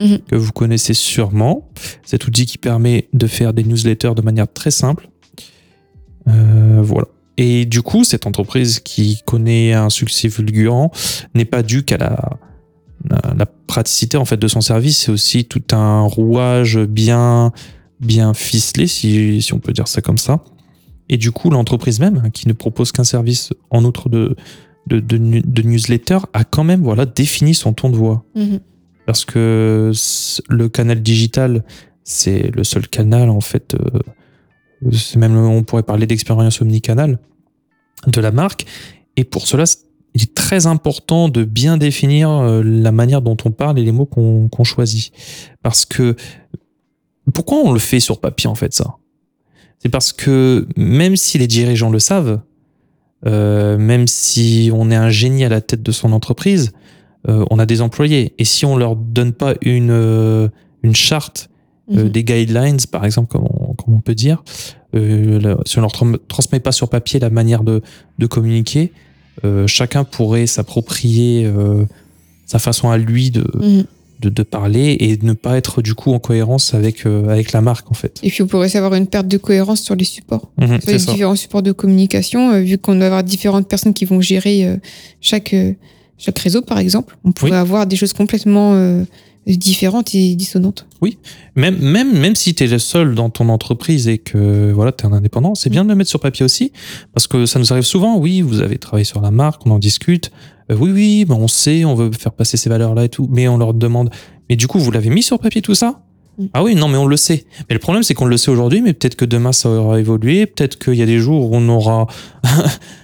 Mhm. 0.00 0.18
Que 0.28 0.34
vous 0.34 0.50
connaissez 0.52 0.94
sûrement. 0.94 1.68
Cet 2.04 2.26
outil 2.26 2.46
qui 2.46 2.58
permet 2.58 3.08
de 3.12 3.26
faire 3.26 3.52
des 3.52 3.62
newsletters 3.62 4.14
de 4.16 4.22
manière 4.22 4.52
très 4.52 4.70
simple. 4.70 5.08
Euh, 6.28 6.80
voilà. 6.82 7.06
Et 7.42 7.64
du 7.64 7.80
coup, 7.80 8.04
cette 8.04 8.26
entreprise 8.26 8.80
qui 8.80 9.22
connaît 9.24 9.72
un 9.72 9.88
succès 9.88 10.28
fulgurant 10.28 10.92
n'est 11.34 11.46
pas 11.46 11.62
due 11.62 11.84
qu'à 11.84 11.96
la, 11.96 13.46
praticité 13.66 14.18
en 14.18 14.26
fait 14.26 14.36
de 14.36 14.46
son 14.46 14.60
service, 14.60 14.98
c'est 14.98 15.10
aussi 15.10 15.46
tout 15.46 15.62
un 15.72 16.02
rouage 16.02 16.78
bien 16.78 17.50
bien 17.98 18.34
ficelé, 18.34 18.86
si, 18.86 19.40
si 19.40 19.54
on 19.54 19.58
peut 19.58 19.72
dire 19.72 19.88
ça 19.88 20.02
comme 20.02 20.18
ça. 20.18 20.44
Et 21.08 21.16
du 21.16 21.32
coup, 21.32 21.48
l'entreprise 21.48 21.98
même, 21.98 22.20
hein, 22.22 22.28
qui 22.28 22.46
ne 22.46 22.52
propose 22.52 22.92
qu'un 22.92 23.04
service 23.04 23.54
en 23.70 23.86
outre 23.86 24.10
de, 24.10 24.36
de, 24.88 25.00
de, 25.00 25.16
nu- 25.16 25.42
de 25.42 25.62
newsletter, 25.62 26.18
a 26.34 26.44
quand 26.44 26.64
même 26.64 26.82
voilà, 26.82 27.06
défini 27.06 27.54
son 27.54 27.72
ton 27.72 27.88
de 27.88 27.96
voix. 27.96 28.22
Parce 29.06 29.24
que 29.24 29.92
le 30.50 30.68
canal 30.68 31.02
digital, 31.02 31.64
c'est 32.04 32.54
le 32.54 32.64
seul 32.64 32.86
canal, 32.86 33.30
en 33.30 33.40
fait, 33.40 33.74
euh, 33.74 34.88
même, 35.16 35.36
on 35.36 35.62
pourrait 35.62 35.84
parler 35.84 36.06
d'expérience 36.06 36.60
omnicanal 36.60 37.18
de 38.06 38.20
la 38.20 38.30
marque. 38.30 38.66
Et 39.16 39.24
pour 39.24 39.46
cela, 39.46 39.64
il 40.14 40.22
est 40.22 40.34
très 40.34 40.66
important 40.66 41.28
de 41.28 41.44
bien 41.44 41.76
définir 41.76 42.30
euh, 42.30 42.62
la 42.62 42.92
manière 42.92 43.22
dont 43.22 43.36
on 43.44 43.50
parle 43.50 43.78
et 43.78 43.84
les 43.84 43.92
mots 43.92 44.06
qu'on 44.06 44.64
choisit. 44.64 45.12
Parce 45.62 45.84
que, 45.84 46.16
pourquoi 47.32 47.58
on 47.58 47.72
le 47.72 47.78
fait 47.78 48.00
sur 48.00 48.20
papier, 48.20 48.48
en 48.48 48.54
fait, 48.54 48.72
ça? 48.72 48.96
C'est 49.78 49.88
parce 49.88 50.12
que 50.12 50.66
même 50.76 51.16
si 51.16 51.38
les 51.38 51.46
dirigeants 51.46 51.90
le 51.90 51.98
savent, 52.00 52.40
euh, 53.26 53.78
même 53.78 54.06
si 54.06 54.70
on 54.74 54.90
est 54.90 54.96
un 54.96 55.10
génie 55.10 55.44
à 55.44 55.48
la 55.48 55.60
tête 55.60 55.82
de 55.82 55.92
son 55.92 56.12
entreprise, 56.12 56.72
euh, 57.28 57.44
on 57.50 57.58
a 57.58 57.66
des 57.66 57.80
employés. 57.80 58.34
Et 58.38 58.44
si 58.44 58.64
on 58.64 58.76
leur 58.76 58.96
donne 58.96 59.32
pas 59.32 59.54
une, 59.62 60.50
une 60.82 60.94
charte, 60.94 61.50
euh, 61.92 62.04
Mhm. 62.04 62.08
des 62.08 62.24
guidelines, 62.24 62.78
par 62.90 63.04
exemple, 63.04 63.28
comme 63.28 63.46
on, 63.50 63.74
comme 63.74 63.94
on 63.94 64.00
peut 64.00 64.14
dire, 64.14 64.42
euh, 64.94 65.54
si 65.66 65.78
on 65.78 65.82
leur 65.82 65.92
transmet 66.28 66.60
pas 66.60 66.72
sur 66.72 66.88
papier 66.88 67.20
la 67.20 67.30
manière 67.30 67.62
de, 67.62 67.82
de 68.18 68.26
communiquer, 68.26 68.92
euh, 69.44 69.66
chacun 69.66 70.04
pourrait 70.04 70.46
s'approprier 70.46 71.44
euh, 71.46 71.84
sa 72.46 72.58
façon 72.58 72.90
à 72.90 72.98
lui 72.98 73.30
de, 73.30 73.44
Mhm. 73.60 73.84
de, 74.20 74.28
de 74.28 74.42
parler 74.42 74.96
et 75.00 75.18
ne 75.22 75.32
pas 75.32 75.56
être 75.56 75.80
du 75.82 75.94
coup 75.94 76.12
en 76.12 76.18
cohérence 76.18 76.74
avec, 76.74 77.06
avec 77.06 77.52
la 77.52 77.60
marque 77.60 77.90
en 77.90 77.94
fait. 77.94 78.18
Et 78.22 78.28
puis, 78.30 78.42
on 78.42 78.46
pourrait 78.46 78.74
avoir 78.76 78.94
une 78.94 79.06
perte 79.06 79.28
de 79.28 79.38
cohérence 79.38 79.80
sur 79.82 79.94
les 79.94 80.04
supports, 80.04 80.50
Mhm, 80.58 80.66
sur 80.66 80.80
c'est 80.82 80.92
les 80.92 80.98
ça. 80.98 81.12
différents 81.12 81.36
supports 81.36 81.62
de 81.62 81.72
communication, 81.72 82.60
vu 82.60 82.76
qu'on 82.76 82.98
va 82.98 83.06
avoir 83.06 83.24
différentes 83.24 83.68
personnes 83.68 83.94
qui 83.94 84.04
vont 84.04 84.20
gérer 84.20 84.78
chaque, 85.20 85.54
chaque 86.18 86.38
réseau, 86.38 86.60
par 86.62 86.78
exemple. 86.78 87.16
On 87.24 87.32
pourrait 87.32 87.52
Oui. 87.52 87.56
avoir 87.56 87.86
des 87.86 87.96
choses 87.96 88.12
complètement 88.12 88.74
différentes 89.46 90.14
et 90.14 90.34
dissonantes. 90.34 90.86
Même, 91.56 91.78
même, 91.78 92.18
même 92.18 92.36
si 92.36 92.54
tu 92.54 92.64
es 92.64 92.66
le 92.66 92.78
seul 92.78 93.14
dans 93.14 93.30
ton 93.30 93.48
entreprise 93.48 94.08
et 94.08 94.18
que 94.18 94.72
voilà, 94.72 94.92
tu 94.92 95.04
es 95.04 95.08
un 95.08 95.12
indépendant, 95.12 95.54
c'est 95.54 95.70
bien 95.70 95.84
de 95.84 95.88
le 95.88 95.94
mettre 95.94 96.10
sur 96.10 96.20
papier 96.20 96.44
aussi. 96.44 96.72
Parce 97.14 97.26
que 97.26 97.46
ça 97.46 97.58
nous 97.58 97.72
arrive 97.72 97.84
souvent, 97.84 98.18
oui, 98.18 98.42
vous 98.42 98.60
avez 98.60 98.78
travaillé 98.78 99.04
sur 99.04 99.20
la 99.20 99.30
marque, 99.30 99.66
on 99.66 99.70
en 99.70 99.78
discute. 99.78 100.30
Euh, 100.70 100.76
oui, 100.78 100.90
oui, 100.92 101.24
ben 101.24 101.36
on 101.36 101.48
sait, 101.48 101.84
on 101.84 101.94
veut 101.94 102.10
faire 102.12 102.32
passer 102.32 102.56
ces 102.56 102.68
valeurs-là 102.68 103.04
et 103.04 103.08
tout. 103.08 103.28
Mais 103.30 103.48
on 103.48 103.56
leur 103.56 103.74
demande, 103.74 104.10
mais 104.48 104.56
du 104.56 104.66
coup, 104.66 104.78
vous 104.78 104.90
l'avez 104.90 105.10
mis 105.10 105.22
sur 105.22 105.38
papier 105.38 105.62
tout 105.62 105.74
ça? 105.74 106.02
Ah 106.54 106.62
oui, 106.62 106.74
non, 106.74 106.88
mais 106.88 106.96
on 106.96 107.06
le 107.06 107.16
sait. 107.16 107.44
Mais 107.68 107.74
le 107.74 107.78
problème, 107.78 108.02
c'est 108.02 108.14
qu'on 108.14 108.24
le 108.26 108.36
sait 108.36 108.50
aujourd'hui, 108.50 108.80
mais 108.80 108.92
peut-être 108.92 109.16
que 109.16 109.24
demain, 109.24 109.52
ça 109.52 109.68
aura 109.68 109.98
évolué. 110.00 110.46
Peut-être 110.46 110.78
qu'il 110.78 110.94
y 110.94 111.02
a 111.02 111.06
des 111.06 111.18
jours 111.18 111.50
où 111.50 111.56
on 111.56 111.68
aura, 111.68 112.06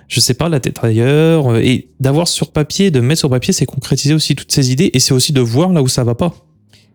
je 0.09 0.21
sais 0.21 0.35
pas, 0.35 0.49
la 0.49 0.61
tête 0.61 0.79
ailleurs. 0.83 1.57
Et 1.57 1.89
d'avoir 2.01 2.29
sur 2.29 2.51
papier, 2.51 2.91
de 2.91 3.01
mettre 3.01 3.21
sur 3.21 3.31
papier, 3.31 3.53
c'est 3.53 3.67
concrétiser 3.67 4.15
aussi 4.15 4.35
toutes 4.35 4.53
ces 4.53 4.71
idées 4.73 4.91
et 4.95 4.99
c'est 5.01 5.15
aussi 5.15 5.33
de 5.33 5.41
voir 5.41 5.73
là 5.73 5.83
où 5.83 5.89
ça 5.89 6.05
va 6.05 6.15
pas. 6.15 6.35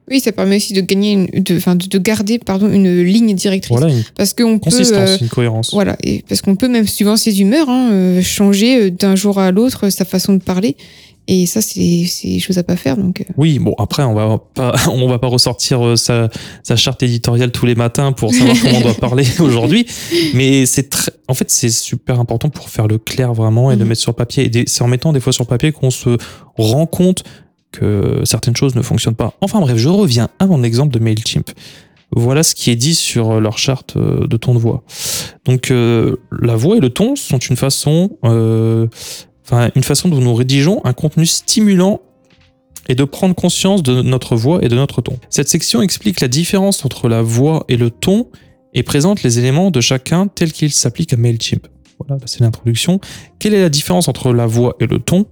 Oui, 0.10 0.19
ça 0.19 0.31
permet 0.31 0.57
aussi 0.57 0.74
de 0.74 0.81
gagner, 0.81 1.13
une, 1.13 1.27
de, 1.43 1.55
enfin, 1.55 1.75
de, 1.75 1.88
de 1.88 1.98
garder 1.98 2.38
pardon, 2.39 2.67
une 2.69 3.01
ligne 3.01 3.33
directrice. 3.33 3.71
Voilà, 3.77 3.93
une 3.93 4.03
Parce 4.17 4.33
qu'on 4.33 4.60
peut. 4.60 4.69
euh, 4.93 5.17
une 5.21 5.29
cohérence. 5.29 5.71
Voilà, 5.74 5.95
et 6.03 6.24
parce 6.27 6.41
qu'on 6.41 6.55
peut 6.55 6.67
même 6.67 6.88
suivant 6.88 7.15
ses 7.15 7.39
humeurs 7.39 7.69
hein, 7.69 7.91
euh, 7.91 8.21
changer 8.21 8.81
euh, 8.88 8.91
d'un 8.91 9.15
jour 9.15 9.39
à 9.39 9.51
l'autre 9.51 9.89
sa 9.89 10.03
façon 10.03 10.33
de 10.33 10.43
parler. 10.43 10.75
Et 11.33 11.45
ça, 11.45 11.61
c'est 11.61 11.79
des 11.79 12.39
choses 12.39 12.57
à 12.57 12.63
pas 12.63 12.75
faire. 12.75 12.97
Donc, 12.97 13.21
euh, 13.21 13.23
Oui, 13.38 13.57
bon 13.57 13.73
après 13.79 14.03
on 14.03 14.13
va 14.13 14.38
pas 14.53 14.75
on 14.91 15.07
va 15.07 15.17
pas 15.17 15.27
ressortir 15.27 15.85
euh, 15.85 15.95
sa, 15.95 16.29
sa 16.61 16.75
charte 16.75 17.01
éditoriale 17.03 17.51
tous 17.51 17.65
les 17.65 17.75
matins 17.75 18.11
pour 18.11 18.33
savoir 18.33 18.57
comment 18.61 18.77
on 18.79 18.81
doit 18.81 18.93
parler 18.95 19.23
aujourd'hui, 19.39 19.85
mais 20.33 20.65
c'est 20.65 20.89
très 20.89 21.13
en 21.29 21.33
fait 21.33 21.50
c'est 21.50 21.69
super 21.69 22.19
important 22.19 22.50
pour 22.50 22.67
faire 22.69 22.88
le 22.88 22.97
clair 22.97 23.33
vraiment 23.33 23.71
et 23.71 23.77
de 23.77 23.83
Mhm. 23.83 23.88
mettre 23.89 24.01
sur 24.01 24.13
papier 24.13 24.51
et 24.53 24.63
c'est 24.67 24.81
en 24.83 24.88
mettant 24.89 25.13
des 25.13 25.21
fois 25.21 25.31
sur 25.31 25.45
papier 25.47 25.71
qu'on 25.71 25.89
se 25.89 26.17
rend 26.57 26.85
compte 26.85 27.23
que 27.71 28.19
certaines 28.25 28.57
choses 28.57 28.75
ne 28.75 28.81
fonctionnent 28.81 29.15
pas. 29.15 29.33
Enfin 29.39 29.61
bref, 29.61 29.77
je 29.77 29.88
reviens 29.88 30.27
à 30.39 30.45
mon 30.47 30.61
exemple 30.63 30.93
de 30.93 31.00
Mailchimp. 31.00 31.50
Voilà 32.13 32.43
ce 32.43 32.55
qui 32.55 32.69
est 32.71 32.75
dit 32.75 32.93
sur 32.93 33.39
leur 33.39 33.57
charte 33.57 33.95
euh, 33.95 34.27
de 34.27 34.35
ton 34.35 34.53
de 34.53 34.59
voix. 34.59 34.83
Donc 35.45 35.71
euh, 35.71 36.17
la 36.41 36.57
voix 36.57 36.75
et 36.75 36.81
le 36.81 36.89
ton 36.89 37.15
sont 37.15 37.38
une 37.38 37.55
façon 37.55 38.17
euh, 38.25 38.88
enfin 39.43 39.69
une 39.75 39.83
façon 39.83 40.10
dont 40.10 40.19
nous 40.19 40.33
rédigeons 40.33 40.81
un 40.83 40.93
contenu 40.93 41.25
stimulant 41.25 42.01
et 42.88 42.95
de 42.95 43.03
prendre 43.03 43.36
conscience 43.36 43.83
de 43.83 44.01
notre 44.01 44.36
voix 44.36 44.60
et 44.63 44.69
de 44.69 44.75
notre 44.75 45.01
ton. 45.01 45.17
Cette 45.29 45.50
section 45.50 45.81
explique 45.81 46.19
la 46.19 46.27
différence 46.27 46.83
entre 46.86 47.07
la 47.07 47.21
voix 47.21 47.65
et 47.67 47.77
le 47.77 47.89
ton 47.89 48.27
et 48.74 48.83
présente 48.83 49.24
les 49.24 49.39
éléments 49.39 49.71
de 49.71 49.81
chacun 49.81 50.27
tels 50.27 50.51
qu'ils 50.51 50.71
s'appliquent 50.71 51.13
à 51.13 51.17
MailChimp. 51.17 51.67
Voilà, 52.00 52.19
là, 52.19 52.25
c'est 52.25 52.39
l'introduction. 52.39 53.00
Quelle 53.39 53.53
est 53.53 53.62
la 53.62 53.69
différence 53.69 54.07
entre 54.07 54.33
la 54.33 54.48
voix 54.48 54.75
et 54.79 54.88
le 54.88 55.00
ton? 55.00 55.25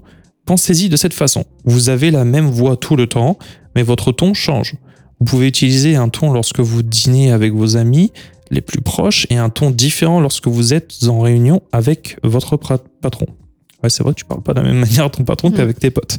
Pensez-y 0.45 0.89
de 0.89 0.97
cette 0.97 1.13
façon. 1.13 1.45
Vous 1.65 1.89
avez 1.89 2.11
la 2.11 2.25
même 2.25 2.47
voix 2.47 2.75
tout 2.75 2.95
le 2.95 3.07
temps, 3.07 3.37
mais 3.75 3.83
votre 3.83 4.11
ton 4.11 4.33
change. 4.33 4.75
Vous 5.19 5.25
pouvez 5.25 5.47
utiliser 5.47 5.95
un 5.95 6.09
ton 6.09 6.31
lorsque 6.31 6.59
vous 6.59 6.81
dînez 6.83 7.31
avec 7.31 7.53
vos 7.53 7.77
amis 7.77 8.11
les 8.51 8.61
plus 8.61 8.81
proches 8.81 9.27
et 9.29 9.37
un 9.37 9.49
ton 9.49 9.69
différent 9.69 10.19
lorsque 10.19 10.47
vous 10.47 10.73
êtes 10.73 11.07
en 11.07 11.19
réunion 11.19 11.61
avec 11.71 12.17
votre 12.23 12.57
patron. 13.01 13.27
Ouais, 13.83 13.89
c'est 13.89 14.03
vrai 14.03 14.13
que 14.13 14.19
tu 14.19 14.25
parles 14.25 14.41
pas 14.41 14.53
de 14.53 14.61
la 14.61 14.67
même 14.67 14.79
manière 14.85 15.05
à 15.05 15.09
ton 15.09 15.23
patron 15.23 15.51
qu'avec 15.51 15.79
tes 15.79 15.89
potes. 15.89 16.17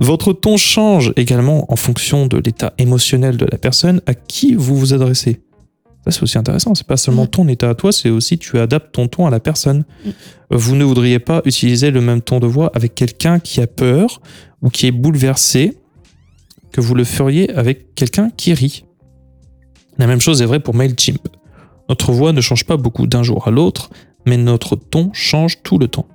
Votre 0.00 0.32
ton 0.32 0.56
change 0.56 1.12
également 1.16 1.70
en 1.72 1.76
fonction 1.76 2.26
de 2.26 2.38
l'état 2.38 2.72
émotionnel 2.78 3.36
de 3.36 3.46
la 3.50 3.58
personne 3.58 4.00
à 4.06 4.14
qui 4.14 4.54
vous 4.54 4.76
vous 4.76 4.92
adressez. 4.94 5.40
Ça, 6.04 6.10
c'est 6.10 6.22
aussi 6.22 6.38
intéressant. 6.38 6.74
C'est 6.74 6.86
pas 6.86 6.96
seulement 6.96 7.24
Mm. 7.24 7.28
ton 7.28 7.48
état 7.48 7.68
à 7.68 7.74
toi, 7.74 7.92
c'est 7.92 8.08
aussi 8.10 8.38
tu 8.38 8.58
adaptes 8.58 8.92
ton 8.94 9.06
ton 9.06 9.26
à 9.26 9.30
la 9.30 9.38
personne. 9.40 9.84
Vous 10.50 10.74
ne 10.74 10.82
voudriez 10.84 11.18
pas 11.18 11.42
utiliser 11.44 11.90
le 11.90 12.00
même 12.00 12.22
ton 12.22 12.40
de 12.40 12.46
voix 12.46 12.72
avec 12.74 12.94
quelqu'un 12.94 13.38
qui 13.38 13.60
a 13.60 13.66
peur 13.66 14.20
ou 14.62 14.70
qui 14.70 14.86
est 14.86 14.92
bouleversé 14.92 15.76
que 16.72 16.80
vous 16.80 16.94
le 16.94 17.04
feriez 17.04 17.50
avec 17.54 17.94
quelqu'un 17.94 18.30
qui 18.30 18.54
rit. 18.54 18.84
La 19.98 20.06
même 20.06 20.20
chose 20.20 20.40
est 20.40 20.46
vraie 20.46 20.60
pour 20.60 20.74
MailChimp. 20.74 21.28
Notre 21.88 22.12
voix 22.12 22.32
ne 22.32 22.40
change 22.40 22.64
pas 22.64 22.76
beaucoup 22.76 23.06
d'un 23.06 23.22
jour 23.22 23.46
à 23.46 23.50
l'autre, 23.50 23.90
mais 24.24 24.36
notre 24.38 24.76
ton 24.76 25.10
change 25.12 25.62
tout 25.62 25.76
le 25.76 25.88
temps. 25.88 26.06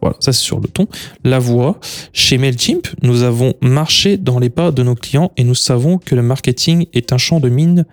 Voilà, 0.00 0.16
ça 0.20 0.32
c'est 0.32 0.40
sur 0.44 0.60
le 0.60 0.68
ton. 0.68 0.86
La 1.24 1.38
voix, 1.40 1.80
chez 2.12 2.38
MailChimp, 2.38 2.86
nous 3.02 3.22
avons 3.22 3.54
marché 3.60 4.16
dans 4.16 4.38
les 4.38 4.50
pas 4.50 4.70
de 4.70 4.82
nos 4.82 4.94
clients 4.94 5.32
et 5.36 5.44
nous 5.44 5.54
savons 5.56 5.98
que 5.98 6.14
le 6.14 6.22
marketing 6.22 6.86
est 6.92 7.12
un 7.12 7.18
champ 7.18 7.40
de 7.40 7.48
mine 7.48 7.84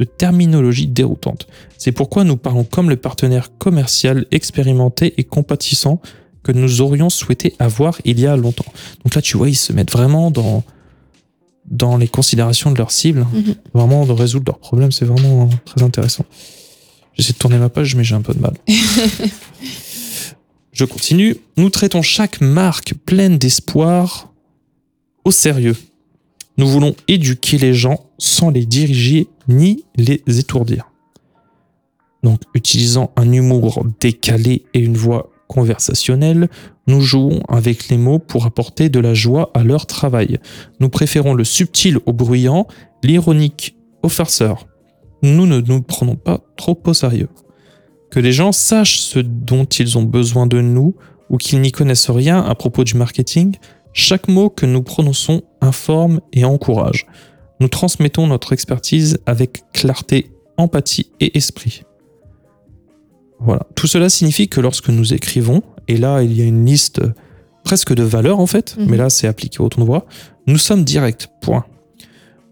de 0.00 0.04
terminologie 0.04 0.88
déroutante. 0.88 1.46
C'est 1.78 1.92
pourquoi 1.92 2.24
nous 2.24 2.36
parlons 2.36 2.64
comme 2.64 2.90
le 2.90 2.96
partenaire 2.96 3.56
commercial 3.58 4.26
expérimenté 4.32 5.14
et 5.18 5.24
compatissant 5.24 6.00
que 6.42 6.50
nous 6.50 6.80
aurions 6.80 7.08
souhaité 7.10 7.54
avoir 7.60 7.98
il 8.04 8.18
y 8.18 8.26
a 8.26 8.34
longtemps. 8.36 8.64
Donc 9.04 9.14
là, 9.14 9.22
tu 9.22 9.36
vois, 9.36 9.48
ils 9.48 9.54
se 9.54 9.72
mettent 9.72 9.92
vraiment 9.92 10.32
dans, 10.32 10.64
dans 11.70 11.96
les 11.96 12.08
considérations 12.08 12.72
de 12.72 12.78
leur 12.78 12.90
cible, 12.90 13.24
Mhm. 13.32 13.54
vraiment 13.74 14.04
de 14.04 14.10
résoudre 14.10 14.46
leurs 14.48 14.58
problèmes. 14.58 14.90
C'est 14.90 15.04
vraiment 15.04 15.48
très 15.64 15.84
intéressant. 15.84 16.24
J'essaie 17.14 17.34
de 17.34 17.38
tourner 17.38 17.58
ma 17.58 17.68
page, 17.68 17.94
mais 17.94 18.02
j'ai 18.02 18.16
un 18.16 18.22
peu 18.22 18.34
de 18.34 18.40
mal. 18.40 18.54
Je 20.72 20.86
continue. 20.86 21.36
Nous 21.56 21.68
traitons 21.68 22.02
chaque 22.02 22.40
marque 22.40 22.94
pleine 22.94 23.36
d'espoir 23.36 24.32
au 25.24 25.30
sérieux. 25.30 25.76
Nous 26.56 26.66
voulons 26.66 26.94
éduquer 27.08 27.58
les 27.58 27.74
gens 27.74 28.06
sans 28.18 28.50
les 28.50 28.64
diriger 28.64 29.28
ni 29.48 29.84
les 29.96 30.22
étourdir. 30.26 30.90
Donc, 32.22 32.40
utilisant 32.54 33.12
un 33.16 33.30
humour 33.32 33.84
décalé 34.00 34.64
et 34.74 34.78
une 34.78 34.96
voix 34.96 35.30
conversationnelle, 35.48 36.48
nous 36.86 37.00
jouons 37.00 37.42
avec 37.48 37.88
les 37.88 37.98
mots 37.98 38.18
pour 38.18 38.46
apporter 38.46 38.88
de 38.88 39.00
la 39.00 39.12
joie 39.12 39.50
à 39.54 39.64
leur 39.64 39.86
travail. 39.86 40.38
Nous 40.80 40.88
préférons 40.88 41.34
le 41.34 41.44
subtil 41.44 41.98
au 42.06 42.12
bruyant, 42.12 42.66
l'ironique 43.02 43.76
au 44.02 44.08
farceur. 44.08 44.66
Nous 45.22 45.46
ne 45.46 45.60
nous 45.60 45.82
prenons 45.82 46.16
pas 46.16 46.40
trop 46.56 46.80
au 46.86 46.94
sérieux. 46.94 47.28
Que 48.12 48.20
les 48.20 48.32
gens 48.32 48.52
sachent 48.52 49.00
ce 49.00 49.18
dont 49.20 49.64
ils 49.64 49.96
ont 49.96 50.02
besoin 50.02 50.46
de 50.46 50.60
nous 50.60 50.94
ou 51.30 51.38
qu'ils 51.38 51.62
n'y 51.62 51.72
connaissent 51.72 52.10
rien 52.10 52.42
à 52.42 52.54
propos 52.54 52.84
du 52.84 52.94
marketing, 52.94 53.56
chaque 53.94 54.28
mot 54.28 54.50
que 54.50 54.66
nous 54.66 54.82
prononçons 54.82 55.40
informe 55.62 56.20
et 56.34 56.44
encourage. 56.44 57.06
Nous 57.58 57.68
transmettons 57.68 58.26
notre 58.26 58.52
expertise 58.52 59.18
avec 59.24 59.62
clarté, 59.72 60.30
empathie 60.58 61.06
et 61.20 61.38
esprit. 61.38 61.84
Voilà. 63.40 63.66
Tout 63.76 63.86
cela 63.86 64.10
signifie 64.10 64.46
que 64.46 64.60
lorsque 64.60 64.90
nous 64.90 65.14
écrivons, 65.14 65.62
et 65.88 65.96
là 65.96 66.22
il 66.22 66.34
y 66.34 66.42
a 66.42 66.44
une 66.44 66.66
liste 66.66 67.00
presque 67.64 67.94
de 67.94 68.02
valeurs 68.02 68.40
en 68.40 68.46
fait, 68.46 68.76
Mhm. 68.76 68.86
mais 68.90 68.98
là 68.98 69.08
c'est 69.08 69.26
appliqué 69.26 69.60
au 69.60 69.70
ton 69.70 69.80
de 69.80 69.86
voix, 69.86 70.04
nous 70.46 70.58
sommes 70.58 70.84
directs. 70.84 71.28
Point. 71.40 71.64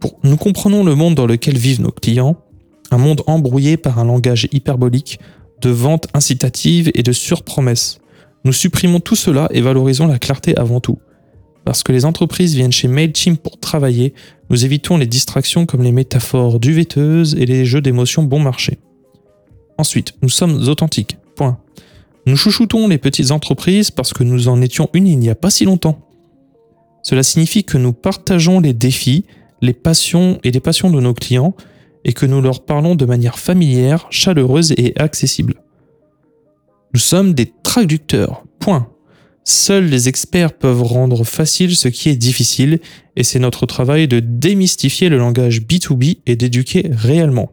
Pour, 0.00 0.18
nous 0.22 0.38
comprenons 0.38 0.84
le 0.84 0.94
monde 0.94 1.16
dans 1.16 1.26
lequel 1.26 1.58
vivent 1.58 1.82
nos 1.82 1.90
clients, 1.92 2.38
un 2.90 2.96
monde 2.96 3.20
embrouillé 3.26 3.76
par 3.76 3.98
un 3.98 4.06
langage 4.06 4.48
hyperbolique, 4.52 5.20
de 5.60 5.70
vente 5.70 6.08
incitative 6.14 6.90
et 6.94 7.02
de 7.02 7.12
surpromesses. 7.12 7.98
Nous 8.44 8.52
supprimons 8.52 9.00
tout 9.00 9.16
cela 9.16 9.48
et 9.52 9.60
valorisons 9.60 10.06
la 10.06 10.18
clarté 10.18 10.56
avant 10.56 10.80
tout. 10.80 10.98
Parce 11.64 11.82
que 11.82 11.92
les 11.92 12.04
entreprises 12.04 12.54
viennent 12.54 12.72
chez 12.72 12.88
MailChimp 12.88 13.42
pour 13.42 13.58
travailler, 13.58 14.14
nous 14.48 14.64
évitons 14.64 14.96
les 14.96 15.06
distractions 15.06 15.66
comme 15.66 15.82
les 15.82 15.92
métaphores 15.92 16.58
duveteuses 16.58 17.34
et 17.34 17.46
les 17.46 17.64
jeux 17.64 17.82
d'émotions 17.82 18.22
bon 18.22 18.40
marché. 18.40 18.78
Ensuite, 19.76 20.14
nous 20.22 20.28
sommes 20.28 20.68
authentiques. 20.68 21.16
Point. 21.36 21.58
Nous 22.26 22.36
chouchoutons 22.36 22.88
les 22.88 22.98
petites 22.98 23.30
entreprises 23.30 23.90
parce 23.90 24.12
que 24.12 24.24
nous 24.24 24.48
en 24.48 24.60
étions 24.60 24.88
une 24.94 25.06
il 25.06 25.18
n'y 25.18 25.30
a 25.30 25.34
pas 25.34 25.50
si 25.50 25.64
longtemps. 25.64 26.00
Cela 27.02 27.22
signifie 27.22 27.64
que 27.64 27.78
nous 27.78 27.92
partageons 27.92 28.60
les 28.60 28.74
défis, 28.74 29.24
les 29.62 29.72
passions 29.72 30.38
et 30.44 30.50
les 30.50 30.60
passions 30.60 30.90
de 30.90 31.00
nos 31.00 31.14
clients 31.14 31.54
et 32.04 32.12
que 32.12 32.26
nous 32.26 32.40
leur 32.40 32.64
parlons 32.64 32.94
de 32.94 33.04
manière 33.04 33.38
familière, 33.38 34.06
chaleureuse 34.10 34.72
et 34.76 34.98
accessible. 34.98 35.54
Nous 36.92 37.00
sommes 37.00 37.34
des 37.34 37.52
traducteurs. 37.62 38.44
Point. 38.58 38.88
Seuls 39.44 39.86
les 39.86 40.08
experts 40.08 40.52
peuvent 40.52 40.82
rendre 40.82 41.24
facile 41.24 41.74
ce 41.74 41.88
qui 41.88 42.08
est 42.08 42.16
difficile 42.16 42.80
et 43.16 43.24
c'est 43.24 43.38
notre 43.38 43.66
travail 43.66 44.06
de 44.06 44.20
démystifier 44.20 45.08
le 45.08 45.18
langage 45.18 45.62
B2B 45.62 46.18
et 46.26 46.36
d'éduquer 46.36 46.90
réellement. 46.90 47.52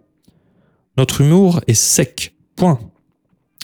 Notre 0.98 1.22
humour 1.22 1.62
est 1.68 1.74
sec. 1.74 2.34
Point. 2.56 2.80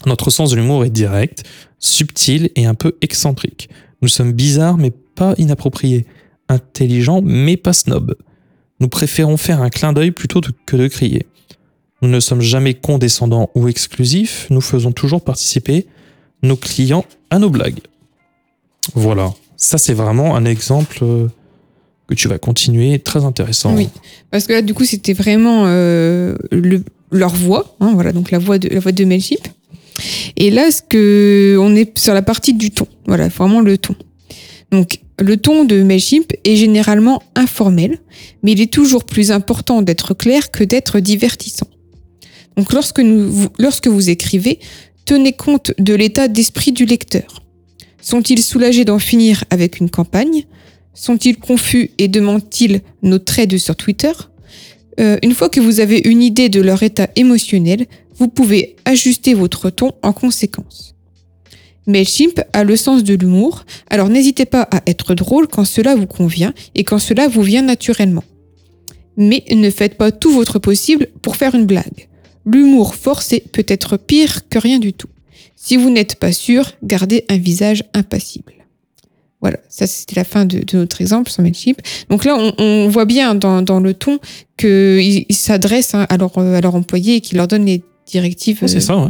Notre 0.05 0.29
sens 0.29 0.51
de 0.51 0.55
l'humour 0.55 0.85
est 0.85 0.89
direct, 0.89 1.43
subtil 1.79 2.49
et 2.55 2.65
un 2.65 2.75
peu 2.75 2.97
excentrique. 3.01 3.69
Nous 4.01 4.07
sommes 4.07 4.33
bizarres 4.33 4.77
mais 4.77 4.91
pas 4.91 5.33
inappropriés, 5.37 6.05
intelligents 6.49 7.21
mais 7.23 7.57
pas 7.57 7.73
snob. 7.73 8.15
Nous 8.83 8.89
préférons 8.89 9.37
faire 9.37 9.61
un 9.61 9.69
clin 9.69 9.93
d'œil 9.93 10.11
plutôt 10.11 10.41
que 10.65 10.75
de 10.75 10.89
crier. 10.89 11.25
Nous 12.01 12.09
ne 12.09 12.19
sommes 12.19 12.41
jamais 12.41 12.73
condescendants 12.73 13.49
ou 13.55 13.69
exclusifs, 13.69 14.45
nous 14.49 14.59
faisons 14.59 14.91
toujours 14.91 15.21
participer 15.23 15.87
nos 16.41 16.57
clients 16.57 17.05
à 17.29 17.39
nos 17.39 17.49
blagues. 17.49 17.79
Voilà, 18.93 19.33
ça 19.55 19.77
c'est 19.77 19.93
vraiment 19.93 20.35
un 20.35 20.43
exemple 20.43 20.97
euh, 21.01 21.29
que 22.07 22.13
tu 22.13 22.27
vas 22.27 22.39
continuer, 22.39 22.99
très 22.99 23.23
intéressant. 23.23 23.73
Oui. 23.73 23.87
Parce 24.31 24.47
que 24.47 24.51
là, 24.51 24.61
du 24.61 24.73
coup, 24.73 24.83
c'était 24.83 25.13
vraiment 25.13 25.63
euh, 25.67 26.35
le- 26.51 26.83
leur 27.09 27.33
voix, 27.33 27.77
hein, 27.79 27.91
voilà, 27.93 28.11
donc 28.11 28.31
la 28.31 28.37
voix 28.39 28.57
de 28.59 28.67
la 28.67 28.81
voix 28.81 28.91
de 28.91 29.05
Mailchimp. 29.05 29.47
Et 30.35 30.51
là, 30.51 30.71
ce 30.71 30.81
que 30.81 31.55
on 31.57 31.73
est 31.73 31.97
sur 31.97 32.13
la 32.13 32.21
partie 32.21 32.53
du 32.53 32.69
ton, 32.71 32.87
voilà, 33.05 33.29
vraiment 33.29 33.61
le 33.61 33.77
ton. 33.77 33.95
Donc, 34.71 34.99
le 35.19 35.37
ton 35.37 35.63
de 35.63 35.83
Mailchimp 35.83 36.33
est 36.43 36.55
généralement 36.55 37.21
informel, 37.35 37.99
mais 38.41 38.53
il 38.53 38.61
est 38.61 38.71
toujours 38.71 39.03
plus 39.03 39.31
important 39.31 39.81
d'être 39.81 40.13
clair 40.13 40.51
que 40.51 40.63
d'être 40.63 40.99
divertissant. 40.99 41.67
Donc, 42.57 42.71
lorsque, 42.71 43.87
vous 43.87 44.09
écrivez, 44.09 44.59
tenez 45.05 45.33
compte 45.33 45.71
de 45.79 45.93
l'état 45.93 46.27
d'esprit 46.27 46.71
du 46.71 46.85
lecteur. 46.85 47.43
Sont-ils 48.01 48.43
soulagés 48.43 48.85
d'en 48.85 48.99
finir 48.99 49.43
avec 49.49 49.79
une 49.79 49.89
campagne? 49.89 50.45
Sont-ils 50.93 51.37
confus 51.37 51.91
et 51.97 52.07
demandent-ils 52.07 52.81
nos 53.01 53.17
trades 53.17 53.57
sur 53.57 53.75
Twitter? 53.75 54.11
Euh, 54.99 55.17
Une 55.23 55.33
fois 55.33 55.49
que 55.49 55.59
vous 55.59 55.79
avez 55.79 56.01
une 56.05 56.21
idée 56.21 56.49
de 56.49 56.61
leur 56.61 56.83
état 56.83 57.07
émotionnel, 57.15 57.87
vous 58.17 58.27
pouvez 58.27 58.75
ajuster 58.85 59.33
votre 59.33 59.69
ton 59.69 59.93
en 60.03 60.13
conséquence. 60.13 60.92
MailChimp 61.87 62.41
a 62.53 62.63
le 62.63 62.75
sens 62.75 63.03
de 63.03 63.13
l'humour, 63.13 63.65
alors 63.89 64.09
n'hésitez 64.09 64.45
pas 64.45 64.67
à 64.71 64.81
être 64.87 65.15
drôle 65.15 65.47
quand 65.47 65.65
cela 65.65 65.95
vous 65.95 66.07
convient 66.07 66.53
et 66.75 66.83
quand 66.83 66.99
cela 66.99 67.27
vous 67.27 67.41
vient 67.41 67.61
naturellement. 67.61 68.23
Mais 69.17 69.43
ne 69.51 69.69
faites 69.69 69.97
pas 69.97 70.11
tout 70.11 70.31
votre 70.31 70.59
possible 70.59 71.07
pour 71.21 71.35
faire 71.35 71.55
une 71.55 71.65
blague. 71.65 72.07
L'humour 72.45 72.95
forcé 72.95 73.43
peut 73.51 73.65
être 73.67 73.97
pire 73.97 74.47
que 74.49 74.59
rien 74.59 74.79
du 74.79 74.93
tout. 74.93 75.07
Si 75.55 75.77
vous 75.77 75.89
n'êtes 75.89 76.15
pas 76.15 76.31
sûr, 76.31 76.71
gardez 76.83 77.25
un 77.29 77.37
visage 77.37 77.83
impassible. 77.93 78.53
Voilà, 79.39 79.59
ça 79.67 79.87
c'était 79.87 80.15
la 80.15 80.23
fin 80.23 80.45
de, 80.45 80.59
de 80.59 80.77
notre 80.77 81.01
exemple 81.01 81.29
sur 81.29 81.43
Mailchimp. 81.43 81.77
Donc 82.09 82.23
là, 82.23 82.37
on, 82.37 82.53
on 82.57 82.87
voit 82.87 83.03
bien 83.03 83.35
dans, 83.35 83.61
dans 83.61 83.81
le 83.81 83.93
ton 83.93 84.19
qu'ils 84.57 85.25
s'adressent 85.31 85.95
hein, 85.95 86.05
à, 86.09 86.15
leur, 86.15 86.37
à 86.37 86.61
leur 86.61 86.75
employé 86.75 87.15
et 87.15 87.21
qu'ils 87.21 87.37
leur 87.37 87.49
donnent 87.49 87.65
les 87.65 87.83
directives 88.05 88.59
c'est 88.65 88.77
euh, 88.77 88.79
ça, 88.79 88.97
ouais. 88.97 89.09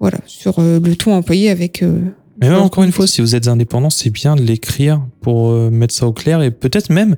Voilà, 0.00 0.18
sur 0.26 0.58
euh, 0.58 0.80
le 0.80 0.96
ton 0.96 1.14
employé 1.14 1.50
avec... 1.50 1.82
euh, 1.82 2.00
Mais 2.40 2.48
même 2.50 2.58
encore 2.60 2.84
une 2.84 2.92
fois, 2.92 3.06
si 3.06 3.20
vous 3.20 3.34
êtes 3.36 3.48
indépendant, 3.48 3.90
c'est 3.90 4.10
bien 4.10 4.34
de 4.36 4.42
l'écrire 4.42 5.00
pour 5.20 5.50
euh, 5.50 5.70
mettre 5.70 5.94
ça 5.94 6.06
au 6.06 6.12
clair 6.12 6.42
et 6.42 6.50
peut-être 6.50 6.90
même 6.90 7.16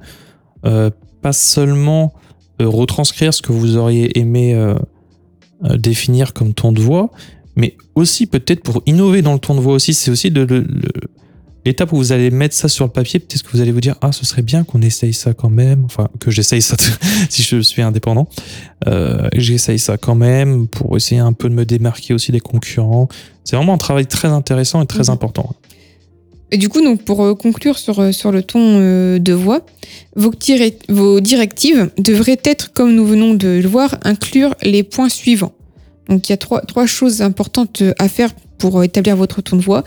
euh, 0.64 0.90
pas 1.22 1.32
seulement 1.32 2.12
euh, 2.60 2.68
retranscrire 2.68 3.32
ce 3.34 3.42
que 3.42 3.52
vous 3.52 3.76
auriez 3.76 4.18
aimé 4.18 4.54
euh, 4.54 4.74
définir 5.76 6.32
comme 6.34 6.52
ton 6.54 6.70
de 6.72 6.80
voix, 6.80 7.10
mais 7.56 7.76
aussi 7.94 8.26
peut-être 8.26 8.62
pour 8.62 8.82
innover 8.86 9.22
dans 9.22 9.32
le 9.32 9.38
ton 9.38 9.54
de 9.54 9.60
voix 9.60 9.74
aussi, 9.74 9.94
c'est 9.94 10.10
aussi 10.10 10.30
de, 10.30 10.42
le- 10.42 10.60
le- 10.60 10.90
l'étape 11.66 11.92
où 11.92 11.96
vous 11.96 12.12
allez 12.12 12.30
mettre 12.30 12.54
ça 12.54 12.68
sur 12.68 12.84
le 12.84 12.90
papier, 12.90 13.20
peut-être 13.20 13.42
que 13.42 13.50
vous 13.52 13.60
allez 13.60 13.72
vous 13.72 13.80
dire 13.80 13.96
ah 14.00 14.12
ce 14.12 14.24
serait 14.24 14.42
bien 14.42 14.64
qu'on 14.64 14.80
essaye 14.82 15.12
ça 15.12 15.34
quand 15.34 15.50
même, 15.50 15.84
enfin 15.84 16.08
que 16.20 16.30
j'essaye 16.30 16.62
ça 16.62 16.76
si 17.28 17.42
je 17.42 17.60
suis 17.60 17.82
indépendant, 17.82 18.28
euh, 18.86 19.28
j'essaye 19.34 19.78
ça 19.78 19.96
quand 19.98 20.14
même 20.14 20.68
pour 20.68 20.96
essayer 20.96 21.20
un 21.20 21.32
peu 21.32 21.48
de 21.48 21.54
me 21.54 21.64
démarquer 21.64 22.14
aussi 22.14 22.32
des 22.32 22.40
concurrents. 22.40 23.08
C'est 23.44 23.56
vraiment 23.56 23.74
un 23.74 23.78
travail 23.78 24.06
très 24.06 24.28
intéressant 24.28 24.82
et 24.82 24.86
très 24.86 25.04
Mhm. 25.04 25.10
important. 25.10 25.54
Et 26.52 26.58
du 26.58 26.68
coup, 26.68 26.80
donc 26.80 27.02
pour 27.02 27.24
euh, 27.24 27.34
conclure 27.34 27.76
sur, 27.76 27.98
euh, 27.98 28.12
sur 28.12 28.30
le 28.30 28.42
ton 28.44 28.78
de 29.18 29.32
voix, 29.32 29.66
vos, 30.14 30.32
vos 30.88 31.20
directives 31.20 31.90
devraient 31.98 32.40
être, 32.44 32.72
comme 32.72 32.94
nous 32.94 33.04
venons 33.04 33.34
de 33.34 33.48
le 33.48 33.68
voir, 33.68 33.98
inclure 34.04 34.54
les 34.62 34.84
points 34.84 35.08
suivants. 35.08 35.52
Donc 36.08 36.28
il 36.28 36.32
y 36.32 36.34
a 36.34 36.36
trois, 36.36 36.60
trois 36.60 36.86
choses 36.86 37.20
importantes 37.20 37.82
à 37.98 38.08
faire 38.08 38.30
pour 38.58 38.84
établir 38.84 39.16
votre 39.16 39.42
ton 39.42 39.56
de 39.56 39.62
voix. 39.62 39.82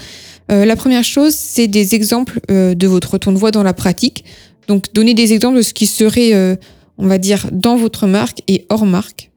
Euh, 0.51 0.65
la 0.65 0.75
première 0.75 1.03
chose, 1.03 1.35
c'est 1.35 1.67
des 1.67 1.95
exemples 1.95 2.39
euh, 2.49 2.73
de 2.73 2.87
votre 2.87 3.17
ton 3.17 3.31
de 3.31 3.37
voix 3.37 3.51
dans 3.51 3.63
la 3.63 3.73
pratique. 3.73 4.23
Donc 4.67 4.93
donner 4.93 5.13
des 5.13 5.33
exemples 5.33 5.57
de 5.57 5.61
ce 5.61 5.73
qui 5.73 5.85
serait, 5.85 6.33
euh, 6.33 6.55
on 6.97 7.07
va 7.07 7.17
dire, 7.17 7.47
dans 7.51 7.75
votre 7.75 8.07
marque 8.07 8.41
et 8.47 8.65
hors 8.69 8.85
marque. 8.85 9.31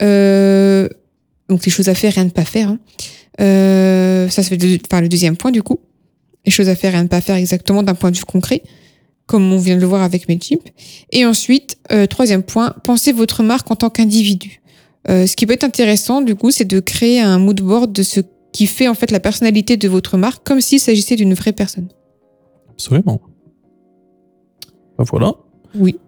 Donc 0.00 1.64
les 1.66 1.70
choses 1.70 1.88
à 1.88 1.94
faire 1.94 2.16
à 2.18 2.24
ne 2.24 2.30
pas 2.30 2.44
faire. 2.44 2.70
hein. 2.70 2.78
Ça, 4.30 4.42
c'est 4.42 4.62
le, 4.62 4.78
enfin, 4.90 5.00
le 5.00 5.08
deuxième 5.08 5.36
point 5.36 5.50
du 5.50 5.62
coup. 5.62 5.80
Les 6.46 6.52
choses 6.52 6.68
à 6.68 6.74
faire 6.74 6.94
à 6.94 7.02
ne 7.02 7.08
pas 7.08 7.20
faire 7.20 7.36
exactement 7.36 7.82
d'un 7.82 7.94
point 7.94 8.10
de 8.10 8.16
vue 8.16 8.24
concret, 8.24 8.62
comme 9.26 9.52
on 9.52 9.58
vient 9.58 9.76
de 9.76 9.80
le 9.80 9.86
voir 9.86 10.02
avec 10.02 10.28
Mailchimp. 10.28 10.62
Et 11.12 11.26
ensuite, 11.26 11.76
troisième 12.08 12.42
point, 12.42 12.74
pensez 12.82 13.12
votre 13.12 13.42
marque 13.42 13.70
en 13.70 13.76
tant 13.76 13.90
qu'individu. 13.90 14.62
Ce 15.06 15.36
qui 15.36 15.44
peut 15.44 15.52
être 15.52 15.64
intéressant, 15.64 16.22
du 16.22 16.34
coup, 16.34 16.50
c'est 16.50 16.64
de 16.64 16.80
créer 16.80 17.20
un 17.20 17.38
mood 17.38 17.60
board 17.60 17.92
de 17.92 18.02
ce 18.02 18.20
qui 18.52 18.66
fait 18.66 18.88
en 18.88 18.94
fait 18.94 19.10
la 19.10 19.20
personnalité 19.20 19.76
de 19.76 19.88
votre 19.88 20.16
marque, 20.16 20.44
comme 20.44 20.60
s'il 20.60 20.80
s'agissait 20.80 21.16
d'une 21.16 21.34
vraie 21.34 21.52
personne. 21.52 21.88
Absolument. 22.70 23.20
Ben 24.98 25.04
voilà. 25.04 25.32
Oui. 25.74 25.98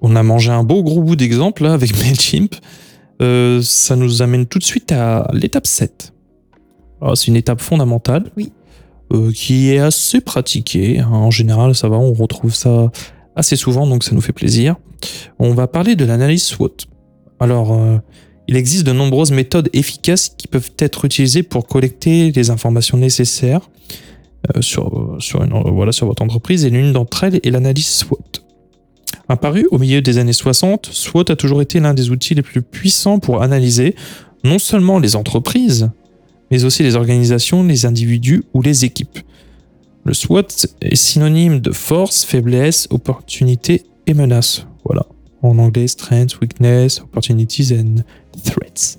On 0.00 0.16
a 0.16 0.22
mangé 0.22 0.50
un 0.50 0.64
beau 0.64 0.82
gros 0.82 1.02
bout 1.02 1.16
d'exemple 1.16 1.66
avec 1.66 1.96
Mailchimp. 2.04 2.54
Euh, 3.22 3.60
ça 3.62 3.96
nous 3.96 4.22
amène 4.22 4.46
tout 4.46 4.58
de 4.58 4.64
suite 4.64 4.92
à 4.92 5.28
l'étape 5.32 5.66
7. 5.66 6.12
Alors, 7.00 7.16
C'est 7.16 7.28
une 7.28 7.36
étape 7.36 7.60
fondamentale. 7.60 8.30
Oui. 8.36 8.52
euh, 9.12 9.30
qui 9.32 9.70
est 9.70 9.78
assez 9.78 10.20
pratiquée. 10.20 10.98
hein. 11.00 11.08
En 11.10 11.30
général, 11.30 11.74
ça 11.74 11.88
va, 11.88 11.96
on 11.96 12.12
retrouve 12.12 12.54
ça 12.54 12.90
assez 13.36 13.56
souvent, 13.56 13.86
donc 13.86 14.02
ça 14.04 14.14
nous 14.14 14.20
fait 14.20 14.32
plaisir. 14.32 14.76
On 15.38 15.54
va 15.54 15.66
parler 15.68 15.96
de 15.96 16.04
l'analyse 16.04 16.42
SWOT. 16.44 16.76
Alors, 17.40 17.72
euh, 17.72 17.98
Il 18.48 18.56
existe 18.56 18.84
de 18.84 18.92
nombreuses 18.92 19.32
méthodes 19.32 19.70
efficaces 19.72 20.28
qui 20.36 20.48
peuvent 20.48 20.72
être 20.78 21.04
utilisées 21.04 21.42
pour 21.42 21.66
collecter 21.66 22.30
les 22.30 22.50
informations 22.50 22.98
nécessaires 22.98 23.70
euh, 24.54 24.60
sur, 24.60 25.16
sur, 25.18 25.46
voilà, 25.72 25.92
sur 25.92 26.06
votre 26.06 26.22
entreprise 26.22 26.64
et 26.64 26.70
l'une 26.70 26.92
d'entre 26.92 27.24
elles 27.24 27.40
est 27.42 27.50
l'analyse 27.50 27.86
SWOT. 27.86 28.18
Apparu 29.28 29.66
au 29.70 29.78
milieu 29.78 30.02
des 30.02 30.18
années 30.18 30.34
60, 30.34 30.90
SWOT 30.92 31.30
a 31.30 31.36
toujours 31.36 31.62
été 31.62 31.80
l'un 31.80 31.94
des 31.94 32.10
outils 32.10 32.34
les 32.34 32.42
plus 32.42 32.60
puissants 32.60 33.18
pour 33.18 33.42
analyser 33.42 33.94
non 34.42 34.58
seulement 34.58 34.98
les 34.98 35.16
entreprises, 35.16 35.90
mais 36.50 36.64
aussi 36.64 36.82
les 36.82 36.96
organisations, 36.96 37.62
les 37.62 37.86
individus 37.86 38.44
ou 38.52 38.60
les 38.60 38.84
équipes. 38.84 39.18
Le 40.04 40.12
SWOT 40.12 40.66
est 40.82 40.96
synonyme 40.96 41.60
de 41.60 41.72
force, 41.72 42.24
faiblesse, 42.24 42.86
opportunité 42.90 43.84
et 44.06 44.12
menace. 44.12 44.66
Voilà. 44.84 45.06
En 45.40 45.58
anglais, 45.58 45.88
strengths, 45.88 46.38
weakness, 46.40 47.00
opportunities 47.00 47.72
and 47.72 48.02
threats. 48.42 48.98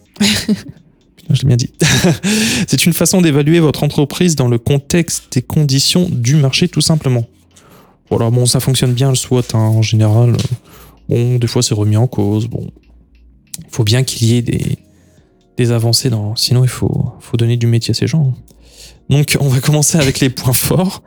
Putain, 1.16 1.34
je 1.34 1.42
l'ai 1.42 1.48
bien 1.48 1.58
dit. 1.58 1.72
C'est 2.68 2.86
une 2.86 2.94
façon 2.94 3.22
d'évaluer 3.22 3.60
votre 3.60 3.84
entreprise 3.84 4.36
dans 4.36 4.48
le 4.48 4.58
contexte 4.58 5.36
et 5.38 5.42
conditions 5.42 6.08
du 6.10 6.36
marché, 6.36 6.68
tout 6.68 6.82
simplement. 6.82 7.26
Voilà, 8.10 8.30
bon, 8.30 8.46
ça 8.46 8.60
fonctionne 8.60 8.94
bien 8.94 9.10
le 9.10 9.16
SWOT 9.16 9.42
hein, 9.54 9.60
en 9.60 9.82
général. 9.82 10.38
Bon, 11.10 11.38
des 11.38 11.48
fois 11.48 11.64
c'est 11.64 11.74
remis 11.74 11.98
en 11.98 12.08
cause. 12.08 12.48
Bon, 12.48 12.68
il 13.60 13.70
faut 13.72 13.84
bien 13.84 14.04
qu'il 14.04 14.28
y 14.28 14.36
ait 14.38 14.42
des, 14.42 14.78
des 15.58 15.72
avancées 15.72 16.10
dans. 16.10 16.36
Sinon, 16.36 16.64
il 16.64 16.70
faut, 16.70 17.12
faut 17.20 17.38
donner 17.38 17.58
du 17.58 17.68
métier 17.68 17.92
à 17.92 17.94
ces 17.96 18.08
gens. 18.08 18.34
Donc, 19.10 19.38
on 19.40 19.48
va 19.48 19.60
commencer 19.60 19.98
avec 19.98 20.20
les 20.20 20.30
points 20.30 20.54
forts. 20.54 21.04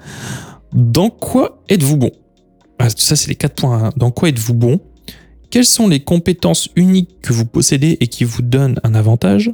Dans 0.72 1.10
quoi 1.10 1.62
êtes-vous 1.68 1.96
bon? 1.96 2.10
Ah, 2.78 2.88
Ça, 2.90 3.16
c'est 3.16 3.28
les 3.28 3.34
quatre 3.34 3.54
points. 3.54 3.84
hein. 3.86 3.90
Dans 3.96 4.10
quoi 4.10 4.28
êtes-vous 4.28 4.54
bon? 4.54 4.80
Quelles 5.50 5.64
sont 5.64 5.88
les 5.88 6.00
compétences 6.00 6.68
uniques 6.76 7.20
que 7.22 7.32
vous 7.32 7.46
possédez 7.46 7.96
et 8.00 8.06
qui 8.06 8.24
vous 8.24 8.42
donnent 8.42 8.78
un 8.84 8.94
avantage? 8.94 9.50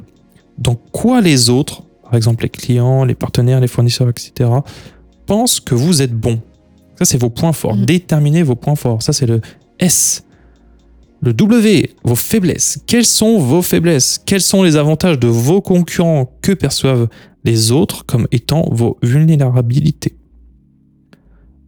Dans 0.57 0.75
quoi 0.75 1.21
les 1.21 1.49
autres, 1.49 1.83
par 2.03 2.15
exemple 2.15 2.43
les 2.43 2.49
clients, 2.49 3.05
les 3.05 3.15
partenaires, 3.15 3.59
les 3.59 3.67
fournisseurs, 3.67 4.09
etc., 4.09 4.49
pensent 5.25 5.59
que 5.59 5.75
vous 5.75 6.01
êtes 6.01 6.13
bon? 6.13 6.41
Ça, 6.97 7.05
c'est 7.05 7.17
vos 7.17 7.29
points 7.29 7.53
forts. 7.53 7.75
Mhm. 7.75 7.85
Déterminez 7.85 8.43
vos 8.43 8.55
points 8.55 8.75
forts. 8.75 9.01
Ça, 9.01 9.13
c'est 9.13 9.25
le 9.25 9.41
S. 9.79 10.23
Le 11.21 11.33
W, 11.33 11.95
vos 12.03 12.15
faiblesses. 12.15 12.79
Quelles 12.87 13.05
sont 13.05 13.39
vos 13.39 13.61
faiblesses? 13.61 14.21
Quels 14.25 14.41
sont 14.41 14.63
les 14.63 14.75
avantages 14.75 15.19
de 15.19 15.27
vos 15.27 15.61
concurrents? 15.61 16.31
Que 16.41 16.51
perçoivent 16.51 17.07
les 17.43 17.71
autres 17.71 18.05
comme 18.05 18.27
étant 18.31 18.69
vos 18.71 18.97
vulnérabilités? 19.01 20.17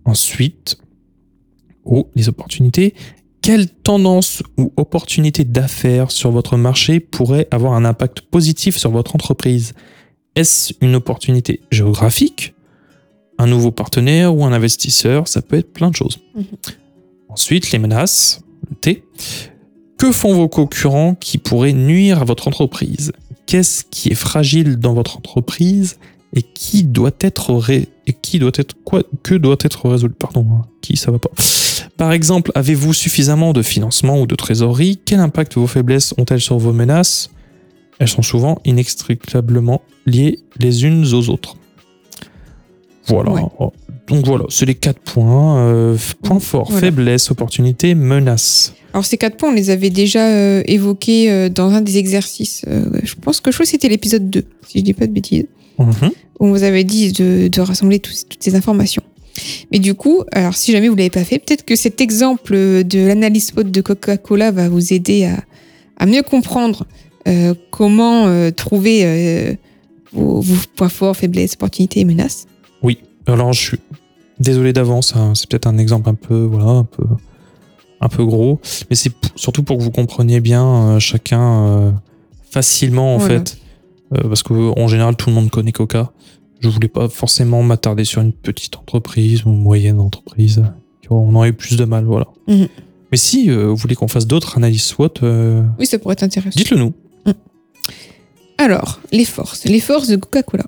Ensuite, 0.05 0.77
O, 1.83 2.09
les 2.15 2.27
opportunités. 2.29 2.93
Quelle 3.47 3.69
tendance 3.69 4.43
ou 4.57 4.73
opportunité 4.75 5.45
d'affaires 5.45 6.11
sur 6.11 6.31
votre 6.31 6.57
marché 6.57 6.99
pourrait 6.99 7.47
avoir 7.49 7.75
un 7.75 7.85
impact 7.85 8.19
positif 8.19 8.75
sur 8.75 8.91
votre 8.91 9.15
entreprise? 9.15 9.71
Est-ce 10.35 10.73
une 10.81 10.95
opportunité 10.95 11.61
géographique 11.71 12.55
Un 13.37 13.47
nouveau 13.47 13.71
partenaire 13.71 14.35
ou 14.35 14.43
un 14.43 14.51
investisseur? 14.51 15.29
Ça 15.29 15.41
peut 15.41 15.55
être 15.57 15.71
plein 15.71 15.89
de 15.91 15.95
choses. 15.95 16.19
Mhm. 16.35 16.43
Ensuite, 17.29 17.71
les 17.71 17.79
menaces. 17.79 18.41
le 18.69 18.75
T. 18.75 19.05
Que 19.97 20.11
font 20.11 20.33
vos 20.33 20.49
concurrents 20.49 21.15
qui 21.15 21.37
pourraient 21.37 21.71
nuire 21.71 22.23
à 22.23 22.25
votre 22.25 22.49
entreprise? 22.49 23.13
Qu'est-ce 23.45 23.85
qui 23.89 24.09
est 24.09 24.15
fragile 24.15 24.75
dans 24.75 24.93
votre 24.93 25.15
entreprise 25.15 25.99
et 26.35 26.41
qui 26.41 26.83
doit 26.83 27.11
être 27.21 27.53
ré- 27.53 27.87
et 28.07 28.11
qui 28.11 28.39
doit 28.39 28.51
être 28.55 28.75
quoi 28.83 29.03
que 29.23 29.35
doit 29.35 29.55
être 29.61 29.87
résolu? 29.87 30.13
Pardon, 30.19 30.45
hein, 30.51 30.65
qui 30.81 30.97
ça 30.97 31.11
va 31.11 31.19
pas. 31.19 31.31
Par 31.97 32.11
exemple, 32.13 32.51
avez-vous 32.55 32.93
suffisamment 32.93 33.53
de 33.53 33.61
financement 33.63 34.21
ou 34.21 34.27
de 34.27 34.35
trésorerie? 34.35 34.99
Quel 35.03 35.19
impact 35.19 35.55
vos 35.55 35.65
faiblesses 35.67 36.13
ont-elles 36.17 36.41
sur 36.41 36.57
vos 36.59 36.71
menaces? 36.73 37.29
Elles 37.99 38.07
sont 38.07 38.21
souvent 38.21 38.59
inextricablement 38.65 39.81
liées 40.05 40.39
les 40.59 40.85
unes 40.85 41.03
aux 41.13 41.29
autres. 41.29 41.55
Voilà. 43.07 43.31
Ouais. 43.31 43.41
Oh, 43.59 43.73
Donc 44.07 44.25
voilà, 44.25 44.45
c'est 44.49 44.65
les 44.65 44.75
quatre 44.75 44.99
points. 44.99 45.57
euh, 45.59 45.97
points 46.21 46.39
forts, 46.39 46.69
Voilà. 46.69 46.87
faiblesse, 46.87 47.31
opportunité, 47.31 47.95
menace. 47.95 48.73
Alors 48.93 49.05
ces 49.05 49.17
quatre 49.17 49.37
points, 49.37 49.49
on 49.49 49.53
les 49.53 49.69
avait 49.69 49.89
déjà 49.89 50.27
euh, 50.27 50.61
évoqués 50.65 51.31
euh, 51.31 51.49
dans 51.49 51.71
un 51.71 51.81
des 51.81 51.97
exercices. 51.97 52.63
Je 53.03 53.15
pense 53.15 53.41
que 53.41 53.51
je 53.51 53.55
crois 53.57 53.65
que 53.65 53.69
c'était 53.71 53.89
l'épisode 53.89 54.29
2, 54.29 54.43
si 54.67 54.79
je 54.79 54.83
dis 54.83 54.93
pas 54.93 55.07
de 55.07 55.11
bêtises, 55.13 55.45
Mhm. 55.79 56.11
où 56.39 56.45
on 56.47 56.51
vous 56.51 56.63
avait 56.63 56.83
dit 56.83 57.11
de, 57.11 57.47
de 57.47 57.61
rassembler 57.61 57.99
toutes 57.99 58.15
ces 58.39 58.55
informations. 58.55 59.03
Mais 59.71 59.79
du 59.79 59.93
coup, 59.93 60.23
alors 60.31 60.55
si 60.55 60.71
jamais 60.71 60.89
vous 60.89 60.95
l'avez 60.95 61.09
pas 61.09 61.23
fait, 61.23 61.39
peut-être 61.39 61.65
que 61.65 61.75
cet 61.75 62.01
exemple 62.01 62.53
de 62.83 63.07
l'analyse 63.07 63.47
SWOT 63.47 63.63
de 63.63 63.81
Coca-Cola 63.81 64.51
va 64.51 64.69
vous 64.69 64.93
aider 64.93 65.25
à, 65.25 65.43
à 65.97 66.05
mieux 66.05 66.23
comprendre 66.23 66.85
euh, 67.27 67.53
comment 67.71 68.27
euh, 68.27 68.51
trouver 68.51 69.01
euh, 69.03 69.53
vos, 70.13 70.39
vos 70.41 70.55
points 70.75 70.89
forts, 70.89 71.17
faiblesses, 71.17 71.53
opportunités 71.55 71.99
et 71.99 72.05
menaces. 72.05 72.47
Alors 73.29 73.51
je 73.51 73.59
suis 73.61 73.79
désolé 74.39 74.71
d'avance, 74.71 75.13
hein, 75.13 75.33
c'est 75.35 75.49
peut-être 75.49 75.67
un 75.67 75.77
exemple 75.77 76.09
un 76.09 76.13
peu, 76.13 76.45
voilà, 76.45 76.69
un 76.69 76.83
peu, 76.85 77.03
un 77.99 78.07
peu 78.07 78.23
gros, 78.23 78.61
mais 78.89 78.95
c'est 78.95 79.11
surtout 79.35 79.63
pour 79.63 79.77
que 79.77 79.83
vous 79.83 79.91
compreniez 79.91 80.39
bien 80.39 80.97
chacun 80.99 81.93
facilement 82.49 83.15
en 83.15 83.17
Voilà. 83.17 83.39
fait, 83.39 83.57
parce 84.11 84.43
que 84.43 84.53
en 84.79 84.87
général 84.87 85.17
tout 85.17 85.29
le 85.29 85.35
monde 85.35 85.49
connaît 85.49 85.73
Coca. 85.73 86.13
Je 86.59 86.69
voulais 86.69 86.87
pas 86.87 87.07
forcément 87.09 87.61
m'attarder 87.63 88.03
sur 88.03 88.21
une 88.21 88.33
petite 88.33 88.77
entreprise 88.77 89.45
ou 89.45 89.49
moyenne 89.49 89.99
entreprise. 89.99 90.63
On 91.09 91.35
aurait 91.35 91.49
eu 91.49 91.53
plus 91.53 91.77
de 91.77 91.85
mal, 91.85 92.05
voilà. 92.05 92.27
Mhm. 92.47 92.67
Mais 93.11 93.17
si 93.17 93.49
euh, 93.49 93.67
vous 93.67 93.75
voulez 93.75 93.95
qu'on 93.95 94.07
fasse 94.07 94.27
d'autres 94.27 94.57
analyses 94.57 94.83
SWOT, 94.83 95.23
euh, 95.23 95.63
Oui, 95.79 95.85
ça 95.85 95.99
pourrait 95.99 96.13
être 96.13 96.23
intéressant. 96.23 96.57
dites-le 96.57 96.77
nous. 96.77 96.93
Alors, 98.57 98.99
les 99.11 99.25
forces. 99.25 99.65
Les 99.65 99.79
forces 99.79 100.07
de 100.07 100.15
Coca-Cola. 100.15 100.65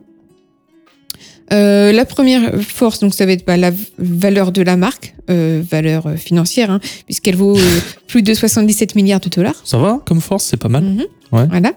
Euh, 1.52 1.92
la 1.92 2.06
première 2.06 2.62
force, 2.62 3.00
donc 3.00 3.16
ça 3.16 3.26
va 3.26 3.32
être 3.32 3.46
bah, 3.46 3.58
la 3.58 3.72
valeur 3.98 4.52
de 4.52 4.62
la 4.62 4.78
marque, 4.78 5.16
valeur 5.28 6.12
financière, 6.16 6.70
hein, 6.70 6.80
puisqu'elle 7.06 7.36
vaut 7.36 7.58
plus 8.08 8.22
de 8.22 8.34
77 8.36 8.96
milliards 8.96 9.20
de 9.20 9.30
dollars. 9.30 9.60
Ça 9.64 9.80
va 9.80 10.00
comme 10.06 10.22
force, 10.22 10.46
c'est 10.46 10.58
pas 10.58 10.70
mal. 10.70 10.84
Mhm. 10.84 11.06
Ouais. 11.32 11.48
Voilà. 11.48 11.74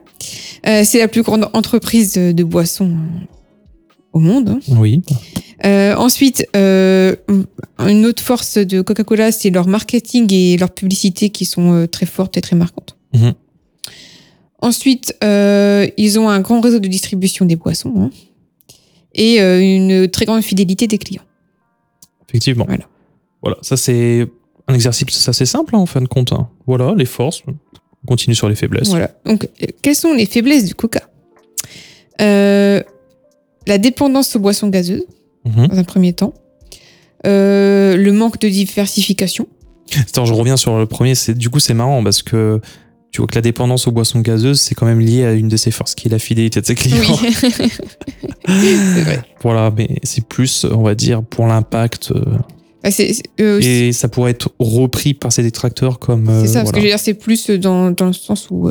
C'est 0.85 0.99
la 0.99 1.09
plus 1.09 1.23
grande 1.23 1.49
entreprise 1.55 2.13
de, 2.13 2.45
boissons 2.45 2.95
au 4.13 4.19
monde. 4.21 4.49
hein. 4.49 4.61
Oui. 4.79 5.03
Euh, 5.65 5.95
ensuite, 5.95 6.47
euh, 6.57 7.15
une 7.79 8.05
autre 8.07 8.23
force 8.23 8.59
de 8.59 8.81
Coca-Cola, 8.83 9.31
c'est 9.33 9.51
leur 9.51 9.69
marketing 9.69 10.33
et 10.33 10.57
leur 10.57 10.71
publicité 10.71 11.31
qui 11.31 11.45
sont 11.45 11.73
euh, 11.73 11.87
très 11.87 12.07
fortes 12.07 12.37
et 12.37 12.41
très 12.41 12.57
marquantes. 12.57 12.97
Mhm. 13.15 13.35
Ensuite, 14.61 15.17
ils 15.23 16.19
ont 16.21 16.29
un 16.29 16.41
grand 16.41 16.61
réseau 16.61 16.79
de 16.79 16.87
distribution 16.89 17.45
des 17.45 17.57
boissons 17.57 17.93
hein, 17.97 18.11
et 19.15 19.39
une 19.39 20.09
très 20.09 20.25
grande 20.25 20.43
fidélité 20.43 20.87
des 20.87 20.99
clients. 20.99 21.25
Effectivement. 22.29 22.65
Voilà. 22.69 22.85
Voilà, 23.43 23.57
ça 23.63 23.77
c'est 23.77 24.29
un 24.69 24.75
exercice 24.75 25.29
assez 25.29 25.47
simple 25.47 25.75
hein, 25.75 25.81
en 25.81 25.87
fin 25.87 26.01
de 26.01 26.07
compte. 26.07 26.33
hein. 26.33 26.49
Voilà, 26.69 26.95
les 26.97 27.07
forces. 27.07 27.43
On 27.49 28.07
continue 28.07 28.37
sur 28.37 28.49
les 28.49 28.55
faiblesses. 28.55 28.89
Voilà. 28.89 29.11
Donc, 29.27 29.49
quelles 29.83 29.97
sont 29.97 30.15
les 30.15 30.27
faiblesses 30.27 30.65
du 30.65 30.77
Coca? 30.77 31.03
Euh, 32.21 32.81
La 33.67 33.79
dépendance 33.79 34.35
aux 34.37 34.41
boissons 34.41 34.69
gazeuses, 34.69 35.05
Mhm. 35.45 35.69
dans 35.69 35.77
un 35.79 35.85
premier 35.85 36.13
temps. 36.13 36.35
Euh, 37.27 37.97
le 37.97 38.13
manque 38.13 38.41
de 38.41 38.49
diversification. 38.49 39.47
Attends, 39.99 40.25
je 40.25 40.33
reviens 40.33 40.57
sur 40.57 40.79
le 40.79 40.87
premier. 40.87 41.15
C'est 41.15 41.35
du 41.35 41.51
coup 41.51 41.61
c'est 41.61 41.75
marrant 41.75 42.03
parce 42.03 42.23
que 42.23 42.61
tu 43.11 43.21
vois 43.21 43.29
que 43.29 43.35
la 43.35 43.43
dépendance 43.43 43.87
aux 43.87 43.93
boissons 43.93 44.21
gazeuses 44.21 44.61
c'est 44.61 44.75
quand 44.75 44.87
même 44.87 45.01
lié 45.01 45.25
à 45.25 45.33
une 45.33 45.49
de 45.49 45.57
ses 45.57 45.71
forces 45.71 45.95
qui 45.95 46.09
est 46.09 46.11
la 46.11 46.19
fidélité 46.19 46.61
de 46.61 46.67
ses 46.67 46.75
clients. 46.75 46.97
Oui. 47.23 47.33
c'est 48.47 49.03
vrai. 49.03 49.23
Voilà, 49.43 49.73
mais 49.77 49.97
c'est 50.03 50.25
plus 50.25 50.65
on 50.65 50.83
va 50.83 50.95
dire 50.95 51.23
pour 51.23 51.47
l'impact 51.47 52.13
euh, 52.13 52.25
c'est, 52.91 53.13
euh, 53.41 53.61
et 53.61 53.93
ça 53.93 54.09
pourrait 54.09 54.33
être 54.33 54.51
repris 54.59 55.15
par 55.15 55.33
ses 55.33 55.43
détracteurs 55.45 56.01
comme. 56.01 56.27
C'est 56.27 56.49
ça, 56.49 56.61
parce 56.61 56.71
voilà. 56.71 56.73
que 56.73 56.77
je 56.79 56.83
veux 56.83 56.89
dire, 56.89 56.99
c'est 56.99 57.15
plus 57.15 57.51
dans, 57.51 57.93
dans 57.93 58.07
le 58.07 58.13
sens 58.13 58.49
où 58.51 58.69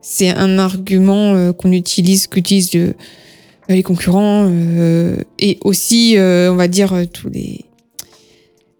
c'est 0.00 0.28
un 0.30 0.58
argument 0.60 1.52
qu'on 1.54 1.72
utilise, 1.72 2.28
euh, 2.76 2.92
les 3.74 3.82
concurrents, 3.82 4.46
euh, 4.50 5.16
et 5.38 5.58
aussi, 5.62 6.16
euh, 6.16 6.52
on 6.52 6.56
va 6.56 6.68
dire, 6.68 6.92
euh, 6.92 7.04
tous 7.04 7.28
les, 7.28 7.64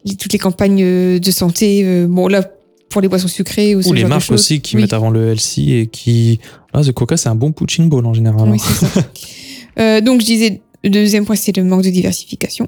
les- 0.05 0.16
toutes 0.16 0.33
les 0.33 0.38
campagnes 0.38 0.83
euh, 0.83 1.18
de 1.18 1.31
santé. 1.31 1.83
euh, 1.85 2.07
bon, 2.09 2.27
là, 2.29 2.51
pour 2.88 3.03
les 3.03 3.09
boissons 3.09 3.29
sucrées 3.29 3.74
ou 3.77 3.81
Ou 3.87 3.92
les 3.92 4.05
marques 4.05 4.31
aussi 4.31 4.61
qui 4.62 4.77
Oui. 4.77 4.83
mettent 4.83 4.94
avant 4.94 5.11
le 5.11 5.29
LC 5.35 5.59
et 5.68 5.87
qui. 5.88 6.40
Ah, 6.72 6.83
The 6.83 6.92
Coca, 6.92 7.16
c'est 7.18 7.29
un 7.29 7.35
bon 7.35 7.53
poutine 7.53 7.88
ball 7.90 8.07
en 8.07 8.14
général. 8.14 8.48
Oui, 8.48 8.59
hein. 8.61 8.87
ça. 8.94 9.03
Euh, 9.79 10.01
donc, 10.01 10.20
je 10.22 10.27
disais, 10.27 10.61
le 10.83 10.90
deuxième 10.90 11.24
point, 11.24 11.37
c'est 11.37 11.57
le 11.57 11.62
manque 11.62 11.85
de 11.85 11.90
diversification. 11.90 12.66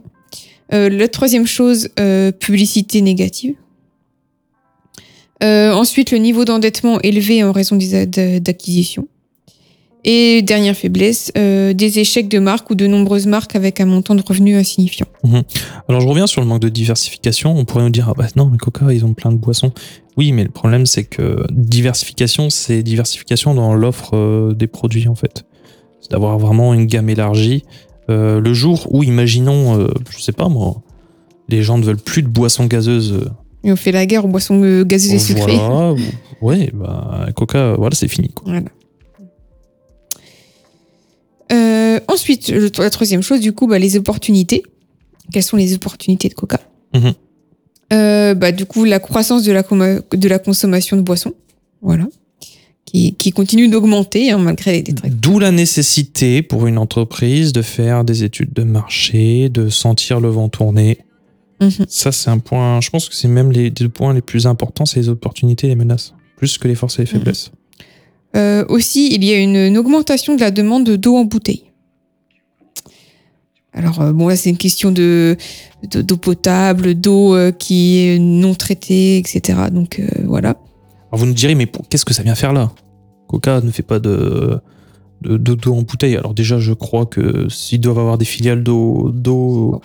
Euh, 0.73 0.89
la 0.89 1.09
troisième 1.09 1.45
chose, 1.45 1.89
euh, 1.99 2.31
publicité 2.31 3.01
négative. 3.03 3.55
Euh, 5.43 5.73
ensuite, 5.73 6.13
le 6.13 6.19
niveau 6.19 6.45
d'endettement 6.45 7.01
élevé 7.01 7.43
en 7.43 7.51
raison 7.51 7.75
des 7.75 7.97
aides 7.97 8.43
d'acquisition. 8.45 9.09
Et 10.05 10.41
dernière 10.43 10.75
faiblesse, 10.75 11.31
euh, 11.37 11.75
des 11.75 11.99
échecs 11.99 12.29
de 12.29 12.39
marque 12.39 12.71
ou 12.71 12.75
de 12.75 12.87
nombreuses 12.87 13.27
marques 13.27 13.55
avec 13.55 13.81
un 13.81 13.87
montant 13.87 14.15
de 14.15 14.23
revenus 14.27 14.57
insignifiant. 14.57 15.07
Alors 15.89 16.01
je 16.01 16.07
reviens 16.07 16.27
sur 16.27 16.41
le 16.41 16.47
manque 16.47 16.63
de 16.63 16.71
diversification. 16.71 17.55
On 17.57 17.65
pourrait 17.65 17.85
nous 17.85 17.91
dire, 17.91 18.09
ah 18.09 18.15
bah 18.17 18.27
non, 18.35 18.47
mais 18.47 18.57
Coca, 18.57 18.93
ils 18.93 19.05
ont 19.05 19.13
plein 19.13 19.31
de 19.31 19.37
boissons. 19.37 19.73
Oui, 20.17 20.33
mais 20.33 20.45
le 20.45 20.51
problème, 20.51 20.87
c'est 20.87 21.05
que 21.05 21.45
diversification, 21.51 22.49
c'est 22.51 22.83
diversification 22.83 23.55
dans 23.55 23.75
l'offre 23.75 24.13
euh, 24.15 24.55
des 24.55 24.67
produits, 24.67 25.07
en 25.07 25.15
fait. 25.15 25.45
C'est 26.01 26.13
d'avoir 26.13 26.39
vraiment 26.39 26.73
une 26.73 26.87
gamme 26.87 27.11
élargie. 27.11 27.65
Euh, 28.09 28.41
le 28.41 28.55
jour 28.55 28.87
où, 28.91 29.03
imaginons, 29.03 29.87
je 30.11 30.19
sais 30.19 30.33
pas 30.33 30.49
moi, 30.49 30.83
les 31.49 31.63
gens 31.63 31.77
ne 31.77 31.85
veulent 31.85 31.99
plus 31.99 32.23
de 32.23 32.29
boissons 32.29 32.65
gazeuses. 32.65 33.31
Et 33.65 33.71
on 33.71 33.77
fait 33.77 33.93
la 33.93 34.07
guerre 34.07 34.25
aux 34.25 34.29
boissons 34.29 34.83
gazeuses 34.83 35.13
et 35.13 35.19
sucrées. 35.19 35.57
Voilà, 35.57 35.95
ouais, 36.41 36.71
bah, 36.73 37.27
Coca, 37.37 37.75
voilà, 37.77 37.95
c'est 37.95 38.09
fini. 38.09 38.31
Quoi. 38.31 38.53
Voilà. 38.53 38.71
Ensuite, 42.11 42.49
la 42.79 42.91
troisième 42.91 43.23
chose, 43.23 43.41
du 43.41 43.53
coup, 43.53 43.67
bah, 43.67 43.79
les 43.79 43.97
opportunités. 43.97 44.63
Quelles 45.33 45.43
sont 45.43 45.57
les 45.57 45.75
opportunités 45.75 46.29
de 46.29 46.35
Coca 46.35 46.61
Mhm. 46.95 47.13
Euh, 47.93 48.35
bah, 48.35 48.53
Du 48.53 48.67
coup, 48.67 48.85
la 48.85 48.99
croissance 49.01 49.43
de 49.45 49.53
la, 49.53 49.63
coma- 49.63 50.01
de 50.13 50.29
la 50.29 50.39
consommation 50.39 50.97
de 50.97 51.03
boissons. 51.03 51.35
Voilà. 51.83 52.07
Qui, 52.85 53.15
qui 53.15 53.31
continue 53.31 53.69
d'augmenter 53.69 54.33
hein, 54.33 54.39
malgré 54.39 54.73
les 54.73 54.83
détraits. 54.83 55.13
D'où 55.21 55.39
la 55.39 55.53
nécessité 55.53 56.43
pour 56.43 56.67
une 56.67 56.77
entreprise 56.79 57.53
de 57.53 57.63
faire 57.63 58.05
des 58.05 58.25
études 58.25 58.53
de 58.53 58.65
marché, 58.65 59.49
de 59.49 59.69
sentir 59.69 60.19
le 60.21 60.29
vent 60.29 60.49
tourner. 60.49 60.99
Mhm. 61.61 61.71
Ça, 61.89 62.11
c'est 62.11 62.31
un 62.31 62.39
point, 62.39 62.81
je 62.81 62.91
pense 62.91 63.09
que 63.09 63.15
c'est 63.15 63.29
même 63.29 63.53
les 63.53 63.71
deux 63.71 63.89
points 63.89 64.13
les 64.15 64.23
plus 64.23 64.47
importants, 64.47 64.87
c'est 64.87 64.99
les 64.99 65.09
opportunités 65.09 65.67
et 65.69 65.71
les 65.71 65.77
menaces, 65.77 66.15
plus 66.37 66.59
que 66.59 66.67
les 66.67 66.75
forces 66.75 66.99
et 66.99 67.03
les 67.03 67.07
faiblesses. 67.07 67.53
Euh, 68.37 68.65
aussi, 68.69 69.13
il 69.15 69.25
y 69.25 69.33
a 69.33 69.39
une, 69.39 69.57
une 69.57 69.77
augmentation 69.79 70.35
de 70.35 70.41
la 70.41 70.51
demande 70.51 70.89
d'eau 70.91 71.17
en 71.17 71.25
bouteille. 71.25 71.65
Alors, 73.73 74.01
euh, 74.01 74.13
bon, 74.13 74.29
là, 74.29 74.37
c'est 74.37 74.51
une 74.51 74.57
question 74.57 74.91
de 74.91 75.37
de- 75.91 76.03
d'eau 76.03 76.17
potable, 76.17 76.95
d'eau 76.95 77.35
euh, 77.35 77.53
qui 77.53 77.99
est 77.99 78.19
non 78.19 78.55
traitée, 78.55 79.19
etc. 79.19 79.59
Donc, 79.73 79.99
euh, 80.01 80.07
voilà. 80.25 80.57
Alors 81.13 81.21
vous 81.21 81.27
nous 81.27 81.33
direz, 81.35 81.55
mais 81.55 81.71
qu'est-ce 81.89 82.05
que 82.05 82.15
ça 82.15 82.23
vient 82.23 82.35
faire 82.35 82.53
là? 82.53 82.71
Coca 83.29 83.61
ne 83.61 83.71
fait 83.71 83.83
pas 83.83 83.99
de 84.01 84.59
de- 85.23 85.37
de- 85.37 85.55
d'eau 85.55 85.75
en 85.75 85.83
bouteille. 85.83 86.17
Alors 86.17 86.33
déjà, 86.35 86.59
je 86.59 86.73
crois 86.73 87.05
que 87.07 87.49
s'ils 87.51 87.81
doivent 87.81 87.99
avoir 87.99 88.17
des 88.19 88.25
filiales 88.25 88.63
d'eau 88.65 89.11
d'eau 89.13 89.81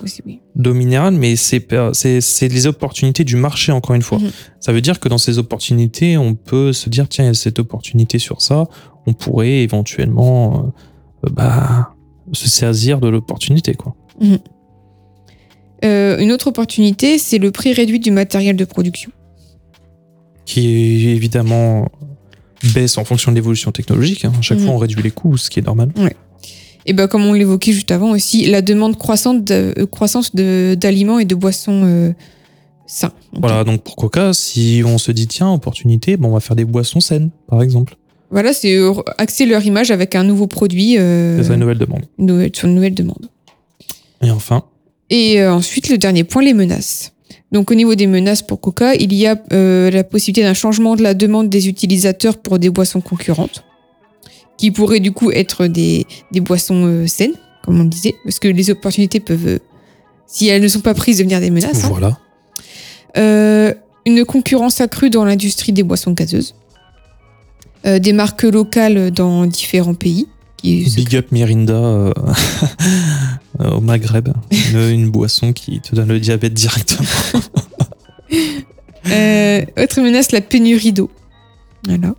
d'eau 0.55 0.73
minérale, 0.73 1.13
mais 1.15 1.35
c'est 1.35 1.65
c'est 1.93 2.21
c'est 2.21 2.47
les 2.47 2.67
opportunités 2.67 3.23
du 3.23 3.35
marché 3.35 3.71
encore 3.71 3.95
une 3.95 4.01
fois. 4.01 4.17
Mhm. 4.19 4.31
Ça 4.61 4.71
veut 4.71 4.81
dire 4.81 4.99
que 4.99 5.09
dans 5.09 5.17
ces 5.17 5.37
opportunités, 5.37 6.17
on 6.17 6.35
peut 6.35 6.73
se 6.73 6.89
dire 6.89 7.07
tiens, 7.09 7.25
il 7.25 7.27
y 7.27 7.31
a 7.31 7.33
cette 7.33 7.59
opportunité 7.59 8.17
sur 8.17 8.41
ça, 8.41 8.65
on 9.07 9.13
pourrait 9.13 9.61
éventuellement 9.61 10.71
bah, 11.31 11.94
se 12.33 12.47
saisir 12.49 12.99
de 12.99 13.07
l'opportunité 13.07 13.73
quoi. 13.75 13.95
Euh, 15.83 16.17
une 16.19 16.31
autre 16.31 16.47
opportunité, 16.47 17.17
c'est 17.17 17.37
le 17.37 17.51
prix 17.51 17.73
réduit 17.73 17.99
du 17.99 18.11
matériel 18.11 18.55
de 18.55 18.65
production. 18.65 19.11
Qui 20.45 21.09
évidemment 21.09 21.87
baisse 22.73 22.97
en 22.97 23.03
fonction 23.03 23.31
de 23.31 23.35
l'évolution 23.35 23.71
technologique. 23.71 24.25
hein. 24.25 24.31
À 24.37 24.41
chaque 24.41 24.59
Mhm. 24.59 24.65
fois, 24.65 24.73
on 24.75 24.77
réduit 24.77 25.03
les 25.03 25.11
coûts, 25.11 25.37
ce 25.37 25.49
qui 25.49 25.59
est 25.59 25.63
normal. 25.65 25.91
Et 26.87 26.93
ben, 26.93 27.07
comme 27.07 27.25
on 27.25 27.33
l'évoquait 27.33 27.71
juste 27.73 27.91
avant 27.91 28.11
aussi, 28.11 28.45
la 28.45 28.61
demande 28.61 28.97
croissante 28.97 29.43
de, 29.43 29.73
euh, 29.77 29.85
croissance 29.85 30.33
de- 30.35 30.75
d'aliments 30.79 31.19
et 31.19 31.25
de 31.25 31.35
boissons 31.35 31.81
euh, 31.83 32.11
sains. 32.85 33.11
Voilà, 33.33 33.63
donc 33.63 33.81
pour 33.83 33.95
Coca, 33.95 34.33
si 34.33 34.83
on 34.85 34.97
se 34.99 35.11
dit 35.11 35.27
tiens, 35.27 35.51
opportunité, 35.51 36.15
bon, 36.15 36.29
on 36.29 36.33
va 36.33 36.39
faire 36.39 36.55
des 36.55 36.65
boissons 36.65 36.99
saines, 36.99 37.31
par 37.47 37.61
exemple. 37.63 37.95
Voilà, 38.31 38.53
c'est 38.53 38.75
euh, 38.75 38.93
axer 39.17 39.45
leur 39.45 39.63
image 39.65 39.91
avec 39.91 40.15
un 40.15 40.23
nouveau 40.23 40.47
produit 40.47 40.97
euh, 40.97 41.37
C'est 41.37 41.45
ça 41.49 41.53
une 41.53 41.59
nouvelle 41.61 41.77
demande. 41.77 42.05
une 42.17 42.25
nouvelle- 42.25 42.51
sur 42.55 42.67
une 42.67 42.75
nouvelle 42.75 42.93
demande. 42.95 43.29
Et 44.21 44.31
enfin, 44.31 44.63
Et 45.09 45.41
euh, 45.41 45.53
ensuite, 45.53 45.89
le 45.89 45.97
dernier 45.97 46.23
point, 46.23 46.41
les 46.41 46.53
menaces. 46.53 47.11
Donc, 47.51 47.69
au 47.71 47.75
niveau 47.75 47.93
des 47.95 48.07
menaces 48.07 48.41
pour 48.41 48.59
Coca, 48.59 48.95
il 48.95 49.13
y 49.13 49.27
a 49.27 49.35
euh, 49.53 49.91
la 49.91 50.03
possibilité 50.03 50.41
d'un 50.41 50.53
changement 50.55 50.95
de 50.95 51.03
la 51.03 51.13
demande 51.13 51.49
des 51.49 51.67
utilisateurs 51.69 52.37
pour 52.37 52.57
des 52.59 52.69
boissons 52.71 53.01
concurrentes, 53.01 53.63
qui 54.57 54.71
pourraient 54.71 54.99
du 54.99 55.11
coup 55.11 55.31
être 55.31 55.67
des, 55.67 56.05
des 56.31 56.41
boissons 56.41 57.05
saines, 57.07 57.33
comme 57.63 57.79
on 57.79 57.83
le 57.83 57.89
disait, 57.89 58.15
parce 58.23 58.39
que 58.39 58.47
les 58.47 58.71
opportunités 58.71 59.19
peuvent, 59.19 59.59
si 60.25 60.47
elles 60.47 60.61
ne 60.61 60.67
sont 60.67 60.81
pas 60.81 60.95
prises, 60.95 61.19
devenir 61.19 61.39
des 61.39 61.51
menaces. 61.51 61.83
hein. 61.85 61.89
voilà. 61.89 62.17
Une 64.07 64.23
concurrence 64.25 64.81
accrue 64.81 65.09
dans 65.09 65.25
l'industrie 65.25 65.71
des 65.71 65.83
boissons 65.83 66.11
gazeuses. 66.11 66.55
Euh, 67.85 67.99
des 67.99 68.13
marques 68.13 68.43
locales 68.43 69.11
dans 69.11 69.45
différents 69.45 69.93
pays. 69.93 70.27
Qui 70.57 70.85
Big 70.95 71.15
up 71.15 71.31
Mirinda 71.31 71.73
euh, 71.73 72.13
au 73.59 73.79
Maghreb. 73.81 74.29
Une, 74.71 74.89
une 74.89 75.09
boisson 75.11 75.53
qui 75.53 75.79
te 75.81 75.93
donne 75.95 76.07
le 76.09 76.19
diabète 76.19 76.53
directement. 76.53 77.07
Euh, 79.07 79.63
autre 79.77 80.01
menace, 80.01 80.31
la 80.31 80.41
pénurie 80.41 80.91
d'eau. 80.91 81.11
Voilà. 81.85 82.15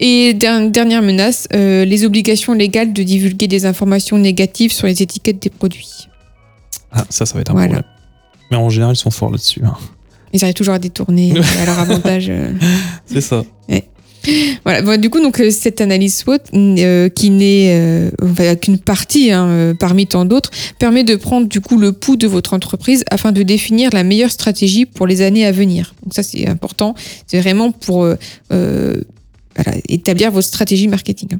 Et 0.00 0.34
der- 0.34 0.68
dernière 0.70 1.02
menace, 1.02 1.46
euh, 1.54 1.84
les 1.84 2.04
obligations 2.04 2.52
légales 2.52 2.92
de 2.92 3.02
divulguer 3.04 3.46
des 3.46 3.64
informations 3.64 4.18
négatives 4.18 4.72
sur 4.72 4.88
les 4.88 5.02
étiquettes 5.02 5.40
des 5.40 5.50
produits. 5.50 6.08
Ah, 6.90 7.04
ça, 7.10 7.26
ça 7.26 7.34
va 7.34 7.42
être 7.42 7.50
un 7.50 7.54
Voilà. 7.54 7.74
problème. 7.74 7.90
Mais 8.50 8.56
en 8.56 8.68
général, 8.70 8.94
ils 8.96 8.98
sont 8.98 9.12
forts 9.12 9.30
là-dessus. 9.30 9.62
hein. 9.64 9.76
Ils 10.32 10.42
arrivent 10.42 10.54
toujours 10.56 10.74
à 10.74 10.80
détourner 10.80 11.32
à 11.60 11.64
leur 11.66 11.78
avantage. 11.78 12.26
euh. 12.28 12.52
C'est 13.06 13.20
ça. 13.20 13.44
Voilà. 14.64 14.82
Bon, 14.82 15.00
du 15.00 15.10
coup, 15.10 15.20
donc 15.20 15.40
euh, 15.40 15.50
cette 15.50 15.80
analyse 15.80 16.16
SWOT, 16.16 16.38
euh, 16.54 17.08
qui 17.08 17.30
n'est 17.30 17.70
euh, 17.70 18.54
qu'une 18.56 18.78
partie 18.78 19.30
hein, 19.30 19.74
parmi 19.78 20.06
tant 20.06 20.24
d'autres, 20.24 20.50
permet 20.78 21.04
de 21.04 21.16
prendre 21.16 21.48
du 21.48 21.60
coup 21.60 21.78
le 21.78 21.92
pouls 21.92 22.16
de 22.16 22.26
votre 22.26 22.54
entreprise 22.54 23.04
afin 23.10 23.32
de 23.32 23.42
définir 23.42 23.90
la 23.92 24.04
meilleure 24.04 24.30
stratégie 24.30 24.86
pour 24.86 25.06
les 25.06 25.22
années 25.22 25.46
à 25.46 25.52
venir. 25.52 25.94
Donc 26.02 26.14
ça, 26.14 26.22
c'est 26.22 26.46
important. 26.46 26.94
C'est 27.26 27.40
vraiment 27.40 27.72
pour 27.72 28.06
établir 29.88 30.30
votre 30.30 30.46
stratégie 30.46 30.88
marketing. 30.88 31.38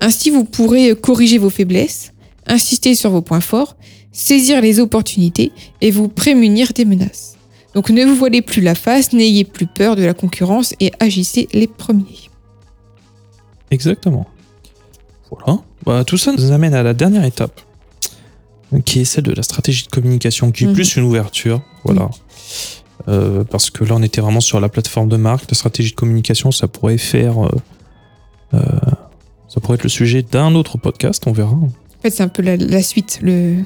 Ainsi, 0.00 0.30
vous 0.30 0.44
pourrez 0.44 0.94
corriger 0.94 1.38
vos 1.38 1.50
faiblesses, 1.50 2.12
insister 2.46 2.94
sur 2.94 3.10
vos 3.10 3.22
points 3.22 3.40
forts, 3.40 3.76
saisir 4.12 4.60
les 4.60 4.80
opportunités 4.80 5.52
et 5.80 5.90
vous 5.90 6.08
prémunir 6.08 6.72
des 6.72 6.84
menaces. 6.84 7.35
Donc 7.76 7.90
ne 7.90 8.04
vous 8.06 8.14
voilez 8.16 8.40
plus 8.40 8.62
la 8.62 8.74
face, 8.74 9.12
n'ayez 9.12 9.44
plus 9.44 9.66
peur 9.66 9.96
de 9.96 10.02
la 10.02 10.14
concurrence 10.14 10.74
et 10.80 10.90
agissez 10.98 11.46
les 11.52 11.66
premiers. 11.66 12.30
Exactement. 13.70 14.26
Voilà. 15.30 15.60
Bah, 15.84 16.02
tout 16.04 16.16
ça 16.16 16.32
nous 16.32 16.52
amène 16.52 16.72
à 16.72 16.82
la 16.82 16.94
dernière 16.94 17.24
étape, 17.24 17.60
qui 18.86 19.00
est 19.00 19.04
celle 19.04 19.24
de 19.24 19.32
la 19.32 19.42
stratégie 19.42 19.84
de 19.84 19.90
communication, 19.90 20.52
qui 20.52 20.64
est 20.64 20.68
Mhm. 20.68 20.72
plus 20.72 20.96
une 20.96 21.04
ouverture. 21.04 21.60
Voilà. 21.84 22.08
Euh, 23.08 23.44
parce 23.44 23.68
que 23.68 23.84
là, 23.84 23.94
on 23.96 24.02
était 24.02 24.22
vraiment 24.22 24.40
sur 24.40 24.58
la 24.58 24.70
plateforme 24.70 25.10
de 25.10 25.16
marque. 25.18 25.50
La 25.50 25.54
stratégie 25.54 25.90
de 25.90 25.96
communication, 25.96 26.50
ça 26.52 26.68
pourrait 26.68 26.96
faire. 26.98 27.44
euh, 27.44 27.50
euh, 28.54 28.60
ça 29.48 29.60
pourrait 29.60 29.74
être 29.74 29.82
le 29.82 29.90
sujet 29.90 30.22
d'un 30.22 30.54
autre 30.54 30.78
podcast, 30.78 31.24
on 31.26 31.32
verra. 31.32 31.52
En 31.52 31.68
fait, 32.02 32.10
c'est 32.10 32.22
un 32.22 32.28
peu 32.28 32.42
la, 32.42 32.56
la 32.56 32.82
suite, 32.82 33.18
le, 33.22 33.56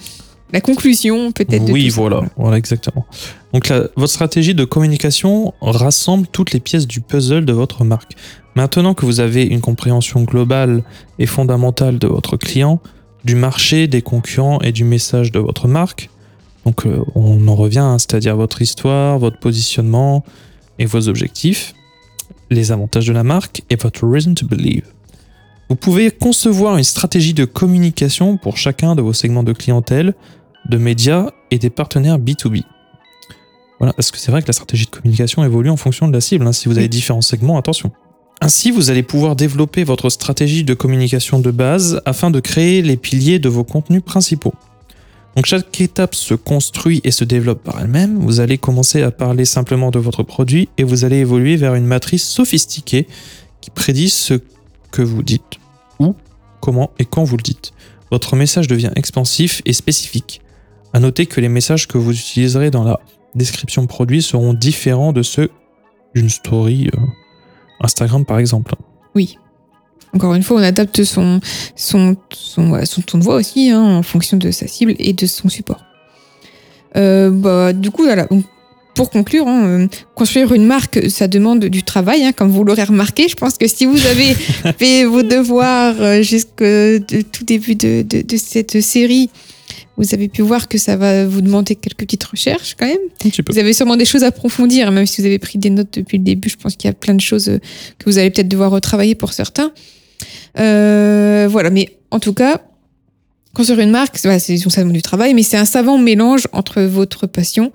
la 0.52 0.60
conclusion 0.60 1.32
peut-être. 1.32 1.64
de 1.64 1.72
Oui, 1.72 1.90
ça. 1.90 2.00
voilà, 2.00 2.22
voilà, 2.36 2.56
exactement. 2.58 3.04
Donc 3.52 3.68
la- 3.68 3.88
votre 3.96 4.12
stratégie 4.12 4.54
de 4.54 4.64
communication 4.64 5.54
rassemble 5.60 6.26
toutes 6.26 6.52
les 6.52 6.60
pièces 6.60 6.86
du 6.86 7.00
puzzle 7.00 7.44
de 7.44 7.52
votre 7.52 7.84
marque. 7.84 8.12
Maintenant 8.56 8.94
que 8.94 9.06
vous 9.06 9.20
avez 9.20 9.44
une 9.44 9.60
compréhension 9.60 10.22
globale 10.22 10.82
et 11.18 11.26
fondamentale 11.26 11.98
de 11.98 12.06
votre 12.06 12.36
client, 12.36 12.80
du 13.24 13.34
marché, 13.36 13.86
des 13.86 14.02
concurrents 14.02 14.60
et 14.60 14.72
du 14.72 14.84
message 14.84 15.30
de 15.30 15.38
votre 15.38 15.68
marque, 15.68 16.10
donc 16.66 16.86
euh, 16.86 17.00
on 17.14 17.46
en 17.48 17.54
revient, 17.54 17.78
hein, 17.78 17.98
c'est-à-dire 17.98 18.36
votre 18.36 18.60
histoire, 18.62 19.18
votre 19.18 19.38
positionnement 19.38 20.24
et 20.78 20.86
vos 20.86 21.08
objectifs, 21.08 21.74
les 22.50 22.72
avantages 22.72 23.06
de 23.06 23.12
la 23.12 23.22
marque 23.22 23.62
et 23.70 23.76
votre 23.76 24.06
reason 24.06 24.34
to 24.34 24.46
believe. 24.46 24.84
Vous 25.68 25.76
pouvez 25.76 26.10
concevoir 26.10 26.76
une 26.78 26.84
stratégie 26.84 27.32
de 27.34 27.44
communication 27.44 28.36
pour 28.36 28.56
chacun 28.56 28.96
de 28.96 29.02
vos 29.02 29.12
segments 29.12 29.44
de 29.44 29.52
clientèle 29.52 30.14
de 30.68 30.76
médias 30.78 31.30
et 31.50 31.58
des 31.58 31.70
partenaires 31.70 32.18
B2B. 32.18 32.62
Voilà, 33.78 33.92
parce 33.94 34.10
que 34.10 34.18
c'est 34.18 34.30
vrai 34.30 34.42
que 34.42 34.46
la 34.46 34.52
stratégie 34.52 34.84
de 34.84 34.90
communication 34.90 35.42
évolue 35.42 35.70
en 35.70 35.76
fonction 35.76 36.06
de 36.06 36.12
la 36.12 36.20
cible. 36.20 36.46
hein. 36.46 36.52
Si 36.52 36.68
vous 36.68 36.76
avez 36.76 36.88
différents 36.88 37.22
segments, 37.22 37.56
attention. 37.56 37.90
Ainsi, 38.42 38.70
vous 38.70 38.90
allez 38.90 39.02
pouvoir 39.02 39.36
développer 39.36 39.84
votre 39.84 40.08
stratégie 40.10 40.64
de 40.64 40.74
communication 40.74 41.40
de 41.40 41.50
base 41.50 42.00
afin 42.04 42.30
de 42.30 42.40
créer 42.40 42.82
les 42.82 42.96
piliers 42.96 43.38
de 43.38 43.48
vos 43.48 43.64
contenus 43.64 44.02
principaux. 44.02 44.54
Donc 45.36 45.46
chaque 45.46 45.80
étape 45.80 46.14
se 46.14 46.34
construit 46.34 47.00
et 47.04 47.10
se 47.10 47.24
développe 47.24 47.62
par 47.62 47.80
elle-même. 47.80 48.18
Vous 48.18 48.40
allez 48.40 48.58
commencer 48.58 49.02
à 49.02 49.10
parler 49.10 49.44
simplement 49.44 49.90
de 49.90 49.98
votre 49.98 50.22
produit 50.22 50.68
et 50.76 50.84
vous 50.84 51.04
allez 51.04 51.18
évoluer 51.18 51.56
vers 51.56 51.74
une 51.74 51.86
matrice 51.86 52.26
sophistiquée 52.26 53.06
qui 53.60 53.70
prédit 53.70 54.10
ce 54.10 54.34
que 54.90 55.02
vous 55.02 55.22
dites, 55.22 55.58
où, 56.00 56.14
comment 56.60 56.90
et 56.98 57.04
quand 57.04 57.24
vous 57.24 57.36
le 57.36 57.42
dites. 57.42 57.72
Votre 58.10 58.34
message 58.36 58.66
devient 58.66 58.90
expansif 58.96 59.62
et 59.64 59.72
spécifique. 59.72 60.42
À 60.92 61.00
noter 61.00 61.26
que 61.26 61.40
les 61.40 61.48
messages 61.48 61.86
que 61.86 61.98
vous 61.98 62.12
utiliserez 62.12 62.70
dans 62.70 62.82
la 62.82 62.98
description 63.34 63.86
produit 63.86 64.22
seront 64.22 64.54
différents 64.54 65.12
de 65.12 65.22
ceux 65.22 65.50
d'une 66.14 66.28
story 66.28 66.90
euh, 66.94 67.00
Instagram 67.80 68.24
par 68.24 68.38
exemple. 68.38 68.74
Oui. 69.14 69.38
Encore 70.12 70.34
une 70.34 70.42
fois, 70.42 70.58
on 70.58 70.62
adapte 70.62 71.04
son, 71.04 71.40
son, 71.76 72.16
son, 72.32 72.84
ton 73.06 73.18
de 73.18 73.22
voix 73.22 73.36
aussi 73.36 73.70
hein, 73.70 73.80
en 73.80 74.02
fonction 74.02 74.36
de 74.36 74.50
sa 74.50 74.66
cible 74.66 74.94
et 74.98 75.12
de 75.12 75.26
son 75.26 75.48
support. 75.48 75.84
Euh, 76.96 77.30
bah, 77.30 77.72
du 77.72 77.92
coup, 77.92 78.02
voilà. 78.02 78.24
Donc, 78.24 78.44
pour 78.96 79.10
conclure, 79.10 79.46
hein, 79.46 79.64
euh, 79.66 79.86
construire 80.16 80.52
une 80.52 80.66
marque, 80.66 81.08
ça 81.08 81.28
demande 81.28 81.64
du 81.66 81.84
travail, 81.84 82.24
hein, 82.24 82.32
comme 82.32 82.50
vous 82.50 82.64
l'aurez 82.64 82.82
remarqué. 82.82 83.28
Je 83.28 83.36
pense 83.36 83.56
que 83.56 83.68
si 83.68 83.86
vous 83.86 84.04
avez 84.06 84.34
fait 84.78 85.04
vos 85.04 85.22
devoirs 85.22 86.24
jusqu'au 86.24 86.98
tout 87.30 87.44
début 87.44 87.76
de, 87.76 88.02
de, 88.02 88.22
de 88.22 88.36
cette 88.36 88.80
série, 88.80 89.30
vous 90.02 90.14
avez 90.14 90.28
pu 90.28 90.42
voir 90.42 90.66
que 90.68 90.78
ça 90.78 90.96
va 90.96 91.26
vous 91.26 91.40
demander 91.42 91.74
quelques 91.76 91.98
petites 92.00 92.24
recherches 92.24 92.74
quand 92.78 92.86
même. 92.86 92.96
Vous 93.52 93.58
avez 93.58 93.72
sûrement 93.72 93.96
des 93.96 94.04
choses 94.04 94.24
à 94.24 94.28
approfondir, 94.28 94.90
même 94.92 95.06
si 95.06 95.20
vous 95.20 95.26
avez 95.26 95.38
pris 95.38 95.58
des 95.58 95.70
notes 95.70 95.92
depuis 95.94 96.18
le 96.18 96.24
début. 96.24 96.48
Je 96.48 96.56
pense 96.56 96.74
qu'il 96.76 96.88
y 96.88 96.90
a 96.90 96.94
plein 96.94 97.14
de 97.14 97.20
choses 97.20 97.48
euh, 97.48 97.58
que 97.98 98.04
vous 98.06 98.18
allez 98.18 98.30
peut-être 98.30 98.48
devoir 98.48 98.70
retravailler 98.70 99.14
pour 99.14 99.32
certains. 99.32 99.72
Euh, 100.58 101.48
voilà, 101.50 101.70
mais 101.70 101.96
en 102.10 102.18
tout 102.18 102.32
cas, 102.34 102.60
construire 103.54 103.80
une 103.80 103.90
marque, 103.90 104.18
voilà, 104.22 104.38
c'est 104.38 104.56
ça 104.56 104.80
demande 104.80 104.94
du 104.94 105.02
travail, 105.02 105.34
mais 105.34 105.42
c'est 105.42 105.56
un 105.56 105.64
savant 105.64 105.98
mélange 105.98 106.46
entre 106.52 106.82
votre 106.82 107.26
passion, 107.26 107.72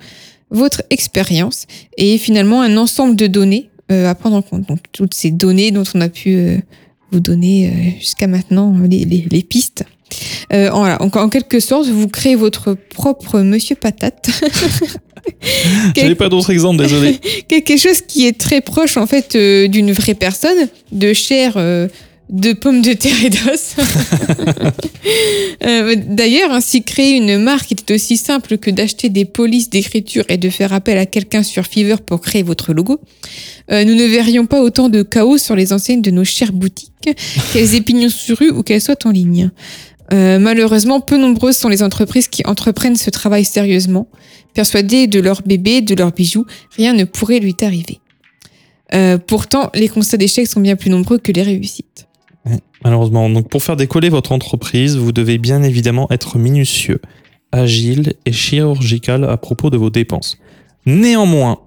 votre 0.50 0.84
expérience 0.90 1.66
et 1.98 2.18
finalement 2.18 2.62
un 2.62 2.78
ensemble 2.78 3.16
de 3.16 3.28
données 3.28 3.70
euh, 3.92 4.10
à 4.10 4.16
prendre 4.16 4.36
en 4.36 4.42
compte. 4.42 4.68
Donc 4.68 4.80
toutes 4.92 5.14
ces 5.14 5.32
données 5.32 5.72
dont 5.72 5.84
on 5.94 6.02
a 6.02 6.10
pu 6.10 6.36
euh, 6.36 6.58
vous 7.12 7.20
donner 7.20 7.96
jusqu'à 8.00 8.28
maintenant 8.28 8.76
les, 8.90 9.06
les- 9.06 9.28
les 9.30 9.44
pistes. 9.44 9.84
Euh, 10.54 10.70
en, 10.70 10.80
voilà, 10.80 11.02
en, 11.02 11.08
en 11.08 11.30
quelque 11.30 11.60
sorte, 11.60 11.88
vous 11.88 12.08
créez 12.08 12.36
votre 12.36 12.74
propre 12.74 13.40
Monsieur 13.40 13.76
Patate. 13.76 14.30
J'avais 15.96 16.16
pas 16.16 16.30
d'autres 16.30 16.52
exemples, 16.52 16.84
désolé. 16.84 17.20
quelque 17.48 17.78
chose 17.78 18.02
qui 18.02 18.28
est 18.28 18.38
très 18.38 18.62
proche 18.62 18.98
en 18.98 19.08
fait 19.08 19.36
euh, 19.36 19.68
d'une 19.68 19.92
vraie 19.92 20.14
personne, 20.14 20.68
de 20.92 21.14
chair, 21.14 21.54
euh, 21.58 21.88
de 22.30 22.54
pommes 22.54 22.82
de 22.82 22.94
terre 22.94 23.24
et 23.24 23.30
d'os. 23.30 23.76
Euh, 25.64 25.96
D'ailleurs, 25.96 26.52
ainsi 26.52 26.84
créer 26.84 27.16
une 27.16 27.38
marque 27.38 27.72
était 27.72 27.94
aussi 27.94 28.18
simple 28.18 28.58
que 28.58 28.72
d'acheter 28.72 29.10
des 29.10 29.26
polices 29.26 29.70
d'écriture 29.70 30.24
et 30.30 30.38
de 30.38 30.50
faire 30.50 30.74
appel 30.74 30.98
à 30.98 31.06
quelqu'un 31.06 31.44
sur 31.44 31.66
Fiverr 31.66 32.02
pour 32.02 32.22
créer 32.22 32.44
votre 32.44 32.74
logo. 32.74 33.00
Euh, 33.72 33.84
nous 33.84 33.96
ne 33.96 34.06
verrions 34.06 34.46
pas 34.46 34.62
autant 34.62 34.90
de 34.90 35.02
chaos 35.04 35.38
sur 35.38 35.56
les 35.56 35.74
enseignes 35.74 36.02
de 36.02 36.12
nos 36.12 36.24
chères 36.24 36.54
boutiques, 36.54 36.92
qu'elles 37.54 37.84
pignon 37.84 38.10
sur 38.10 38.38
rue 38.38 38.50
ou 38.50 38.64
qu'elles 38.64 38.82
soient 38.82 39.06
en 39.06 39.12
ligne. 39.12 39.52
Euh, 40.14 40.40
malheureusement, 40.40 41.00
peu 41.00 41.18
nombreuses 41.18 41.58
sont 41.58 41.70
les 41.70 41.84
entreprises 41.84 42.28
qui 42.28 42.46
entreprennent 42.46 42.96
ce 42.96 43.10
travail 43.10 43.44
sérieusement, 43.44 44.08
persuadées 44.54 45.08
de 45.08 45.20
leur 45.20 45.42
bébé, 45.42 45.82
de 45.82 45.96
leurs 45.96 46.12
bijoux, 46.12 46.46
rien 46.78 46.94
ne 46.94 47.04
pourrait 47.04 47.40
lui 47.40 47.56
arriver. 47.62 48.00
Euh, 48.94 49.18
pourtant, 49.18 49.72
les 49.74 49.90
constats 49.90 50.18
d'échec 50.18 50.48
sont 50.48 50.60
bien 50.60 50.76
plus 50.76 50.92
nombreux 50.92 51.18
que 51.18 51.32
les 51.32 51.42
réussites. 51.42 52.08
Malheureusement. 52.84 53.30
Donc, 53.30 53.50
pour 53.50 53.64
faire 53.64 53.76
décoller 53.76 54.10
votre 54.10 54.32
entreprise, 54.32 54.96
vous 54.96 55.12
devez 55.12 55.40
bien 55.40 55.64
évidemment 55.64 56.08
être 56.12 56.38
minutieux, 56.38 57.02
agile 57.52 58.14
et 58.26 58.32
chirurgical 58.32 59.24
à 59.24 59.38
propos 59.38 59.72
de 59.72 59.78
vos 59.78 59.90
dépenses. 59.90 60.38
Néanmoins, 60.86 61.58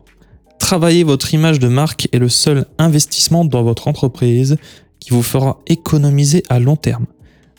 travailler 0.60 1.02
votre 1.02 1.34
image 1.34 1.58
de 1.58 1.66
marque 1.66 2.08
est 2.12 2.18
le 2.18 2.28
seul 2.28 2.66
investissement 2.78 3.44
dans 3.44 3.64
votre 3.64 3.88
entreprise 3.88 4.58
qui 5.00 5.10
vous 5.10 5.22
fera 5.22 5.60
économiser 5.66 6.44
à 6.48 6.60
long 6.60 6.76
terme. 6.76 7.06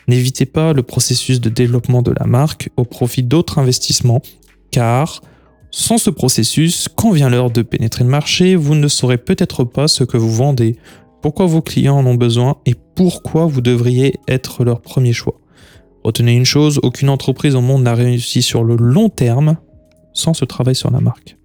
N'évitez 0.09 0.47
pas 0.47 0.73
le 0.73 0.81
processus 0.81 1.39
de 1.39 1.49
développement 1.49 2.01
de 2.01 2.11
la 2.19 2.25
marque 2.25 2.71
au 2.77 2.83
profit 2.83 3.21
d'autres 3.21 3.59
investissements, 3.59 4.23
car 4.71 5.21
sans 5.69 5.99
ce 5.99 6.09
processus, 6.09 6.87
quand 6.95 7.11
vient 7.11 7.29
l'heure 7.29 7.51
de 7.51 7.61
pénétrer 7.61 8.05
le 8.05 8.09
marché, 8.09 8.55
vous 8.55 8.73
ne 8.73 8.87
saurez 8.87 9.19
peut-être 9.19 9.65
pas 9.65 9.87
ce 9.87 10.03
que 10.03 10.17
vous 10.17 10.31
vendez, 10.31 10.77
pourquoi 11.21 11.45
vos 11.45 11.61
clients 11.61 11.95
en 11.95 12.07
ont 12.07 12.15
besoin 12.15 12.57
et 12.65 12.73
pourquoi 12.95 13.45
vous 13.45 13.61
devriez 13.61 14.15
être 14.27 14.63
leur 14.63 14.81
premier 14.81 15.13
choix. 15.13 15.39
Retenez 16.03 16.33
une 16.33 16.43
chose, 16.43 16.79
aucune 16.81 17.09
entreprise 17.09 17.53
au 17.53 17.61
monde 17.61 17.83
n'a 17.83 17.93
réussi 17.93 18.41
sur 18.41 18.63
le 18.63 18.77
long 18.77 19.09
terme 19.09 19.57
sans 20.13 20.33
ce 20.33 20.43
travail 20.43 20.73
sur 20.73 20.89
la 20.89 21.01
marque. 21.01 21.37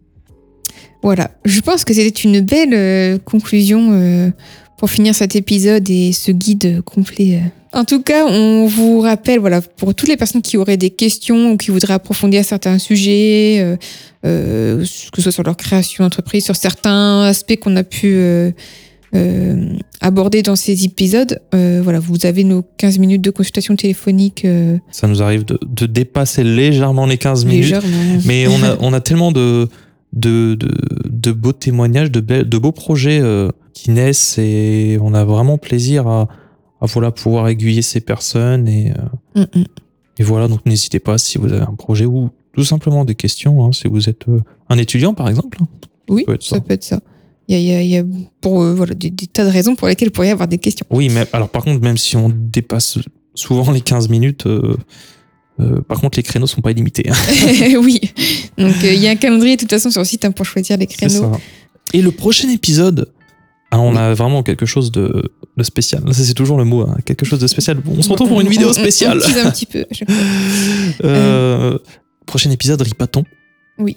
Voilà, 1.02 1.32
je 1.44 1.60
pense 1.60 1.84
que 1.84 1.92
c'était 1.92 2.22
une 2.22 2.40
belle 2.40 2.72
euh, 2.72 3.18
conclusion 3.18 3.92
euh, 3.92 4.30
pour 4.76 4.90
finir 4.90 5.14
cet 5.14 5.36
épisode 5.36 5.88
et 5.90 6.12
ce 6.12 6.30
guide 6.32 6.82
complet. 6.82 7.36
euh. 7.42 7.78
En 7.80 7.84
tout 7.84 8.02
cas, 8.02 8.26
on 8.26 8.66
vous 8.66 9.00
rappelle, 9.00 9.40
voilà, 9.40 9.60
pour 9.60 9.94
toutes 9.94 10.08
les 10.08 10.16
personnes 10.16 10.42
qui 10.42 10.56
auraient 10.56 10.76
des 10.76 10.90
questions 10.90 11.52
ou 11.52 11.56
qui 11.56 11.70
voudraient 11.72 11.94
approfondir 11.94 12.44
certains 12.44 12.78
sujets, 12.78 13.58
euh, 13.60 13.76
euh, 14.24 14.78
que 15.12 15.16
ce 15.16 15.22
soit 15.22 15.32
sur 15.32 15.42
leur 15.42 15.56
création 15.56 16.04
d'entreprise, 16.04 16.44
sur 16.44 16.54
certains 16.54 17.22
aspects 17.22 17.56
qu'on 17.56 17.74
a 17.74 17.82
pu 17.82 18.14
euh, 18.14 18.52
aborder 20.00 20.42
dans 20.42 20.56
ces 20.56 20.84
épisodes, 20.84 21.40
voilà, 21.52 21.98
vous 22.00 22.26
avez 22.26 22.42
nos 22.44 22.62
15 22.78 22.98
minutes 22.98 23.22
de 23.22 23.30
consultation 23.30 23.76
téléphonique 23.76 24.44
Ça 24.90 25.06
nous 25.06 25.22
arrive 25.22 25.44
de, 25.44 25.58
de 25.64 25.86
dépasser 25.86 26.42
légèrement 26.44 27.06
les 27.06 27.16
15 27.18 27.44
minutes, 27.44 27.62
légèrement. 27.64 28.18
mais 28.26 28.46
on 28.48 28.62
a, 28.64 28.76
on 28.80 28.92
a 28.92 29.00
tellement 29.00 29.30
de, 29.32 29.68
de, 30.12 30.54
de, 30.54 30.68
de 31.08 31.32
beaux 31.32 31.52
témoignages, 31.52 32.10
de, 32.10 32.20
belles- 32.20 32.48
de 32.48 32.58
beaux 32.58 32.72
projets 32.72 33.20
qui 33.74 33.90
naissent 33.90 34.38
et 34.38 34.98
on 35.02 35.12
a 35.12 35.24
vraiment 35.24 35.58
plaisir 35.58 36.06
à, 36.08 36.28
à 36.80 36.86
voilà, 36.86 37.10
pouvoir 37.10 37.48
aiguiller 37.48 37.82
ces 37.82 38.00
personnes 38.00 38.66
et, 38.68 38.92
euh, 38.92 39.40
Mm, 39.42 39.60
mm. 39.60 39.64
Et 40.20 40.22
voilà, 40.22 40.46
donc 40.46 40.64
n'hésitez 40.64 41.00
pas 41.00 41.18
si 41.18 41.38
vous 41.38 41.52
avez 41.52 41.62
un 41.64 41.74
projet 41.74 42.04
ou 42.06 42.30
tout 42.54 42.62
simplement 42.64 43.04
des 43.04 43.16
questions, 43.16 43.64
hein, 43.64 43.72
si 43.72 43.88
vous 43.88 44.08
êtes 44.08 44.28
euh, 44.28 44.38
un 44.68 44.78
étudiant 44.78 45.12
par 45.12 45.28
exemple. 45.28 45.58
Oui, 46.08 46.22
peut 46.24 46.38
ça 46.40 46.54
ça. 46.54 46.60
peut 46.60 46.72
être 46.74 46.84
ça. 46.84 47.00
Il 47.48 47.58
y 47.60 47.74
a, 47.74 47.82
il 47.82 47.88
y 47.88 47.98
a- 47.98 48.04
pour, 48.40 48.62
euh, 48.62 48.74
voilà, 48.74 48.94
des, 48.94 49.10
des 49.10 49.26
tas 49.26 49.44
de 49.44 49.50
raisons 49.50 49.74
pour 49.74 49.88
lesquelles 49.88 50.08
il 50.08 50.12
pourrait 50.12 50.28
y 50.28 50.30
avoir 50.30 50.46
des 50.46 50.58
questions. 50.58 50.86
Oui, 50.90 51.08
mais 51.12 51.26
alors 51.32 51.48
par 51.48 51.64
contre, 51.64 51.82
même 51.82 51.96
si 51.98 52.16
on 52.16 52.30
dépasse 52.32 52.98
souvent 53.34 53.72
les 53.72 53.80
15 53.80 54.08
minutes, 54.08 54.46
euh, 54.46 54.76
euh, 55.58 55.80
par 55.82 56.00
contre 56.00 56.16
les 56.16 56.22
créneaux 56.22 56.46
sont 56.46 56.60
pas 56.60 56.70
illimités. 56.70 57.10
hein. 57.10 57.14
oui. 57.82 58.00
Donc, 58.56 58.74
il 58.84 58.94
y 58.94 59.08
a 59.08 59.10
un 59.10 59.16
calendrier 59.16 59.56
de 59.56 59.62
toute 59.62 59.70
façon 59.70 59.90
sur 59.90 60.00
le 60.00 60.04
site 60.06 60.24
hein, 60.24 60.30
pour 60.30 60.46
choisir 60.46 60.76
les 60.76 60.86
créneaux. 60.86 61.32
ça. 61.32 61.32
Et 61.92 62.02
le 62.02 62.12
prochain 62.12 62.48
épisode, 62.50 63.12
ah, 63.76 63.80
on 63.80 63.96
a 63.96 64.14
vraiment 64.14 64.42
quelque 64.42 64.66
chose 64.66 64.92
de, 64.92 65.32
de 65.56 65.62
spécial. 65.62 66.02
Ça, 66.12 66.22
c'est 66.24 66.34
toujours 66.34 66.58
le 66.58 66.64
mot, 66.64 66.82
hein, 66.82 66.96
quelque 67.04 67.24
chose 67.26 67.38
de 67.40 67.46
spécial. 67.46 67.80
On 67.86 68.02
se 68.02 68.08
retrouve 68.10 68.28
pour 68.28 68.40
une 68.40 68.48
vidéo 68.48 68.72
spéciale. 68.72 69.20
On, 69.22 69.46
un 69.46 69.50
petit 69.50 69.66
peu. 69.66 69.84
Euh, 71.04 71.78
prochain 72.26 72.50
épisode, 72.50 72.80
Ripaton. 72.82 73.24
Oui. 73.78 73.96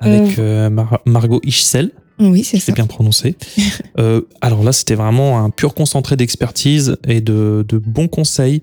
Avec 0.00 0.38
euh, 0.38 0.68
Mar- 0.70 1.00
Margot 1.06 1.40
Ischsel. 1.44 1.92
Oui, 2.18 2.44
c'est 2.44 2.58
C'est 2.58 2.66
ça. 2.66 2.72
bien 2.72 2.86
prononcé. 2.86 3.36
Euh, 3.98 4.22
alors 4.40 4.64
là, 4.64 4.72
c'était 4.72 4.94
vraiment 4.94 5.38
un 5.44 5.50
pur 5.50 5.74
concentré 5.74 6.16
d'expertise 6.16 6.96
et 7.06 7.20
de, 7.20 7.62
de 7.68 7.76
bons 7.76 8.08
conseils. 8.08 8.62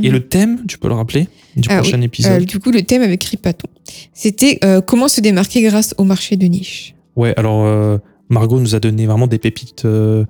Et 0.00 0.08
Mhm. 0.08 0.12
le 0.12 0.28
thème, 0.28 0.66
tu 0.68 0.78
peux 0.78 0.86
le 0.88 0.94
rappeler, 0.94 1.26
du 1.56 1.68
Ah 1.70 1.78
prochain 1.80 2.00
Euh, 2.00 2.04
épisode 2.04 2.44
du 2.44 2.60
coup, 2.60 2.70
le 2.70 2.82
thème 2.82 3.02
avec 3.02 3.24
Ripaton, 3.24 3.66
c'était 4.14 4.60
euh, 4.64 4.80
comment 4.80 5.08
se 5.08 5.20
démarquer 5.20 5.62
grâce 5.62 5.94
au 5.98 6.04
marché 6.04 6.36
de 6.36 6.46
niche. 6.46 6.94
Ouais, 7.16 7.34
alors 7.36 7.64
euh, 7.66 7.98
Margot 8.28 8.60
nous 8.60 8.74
a 8.74 8.80
donné 8.80 9.06
vraiment 9.06 9.26
des 9.26 9.38
pépites 9.38 9.84
euh, 9.84 10.24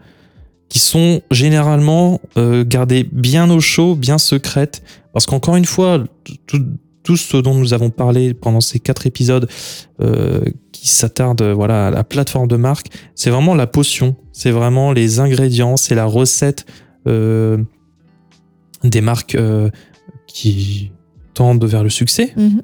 qui 0.68 0.78
sont 0.78 1.22
généralement 1.30 2.20
euh, 2.36 2.64
gardées 2.66 3.08
bien 3.10 3.50
au 3.50 3.60
chaud, 3.60 3.94
bien 3.94 4.18
secrètes. 4.18 4.82
Parce 5.12 5.26
qu'encore 5.26 5.56
une 5.56 5.64
fois, 5.64 6.04
tout, 6.46 6.64
tout 7.02 7.16
ce 7.16 7.36
dont 7.38 7.54
nous 7.54 7.74
avons 7.74 7.90
parlé 7.90 8.34
pendant 8.34 8.60
ces 8.60 8.78
quatre 8.78 9.06
épisodes 9.06 9.48
euh, 10.00 10.40
qui 10.72 10.88
s'attardent 10.88 11.42
voilà, 11.42 11.88
à 11.88 11.90
la 11.90 12.04
plateforme 12.04 12.48
de 12.48 12.56
marque, 12.56 12.88
c'est 13.14 13.30
vraiment 13.30 13.54
la 13.54 13.66
potion, 13.66 14.16
c'est 14.32 14.50
vraiment 14.50 14.92
les 14.92 15.18
ingrédients, 15.20 15.76
c'est 15.76 15.94
la 15.94 16.04
recette 16.04 16.66
des 18.84 19.00
marques 19.00 19.38
qui 20.26 20.92
tendent 21.32 21.64
vers 21.64 21.82
le 21.82 21.88
succès. 21.88 22.34
Mhm. 22.36 22.62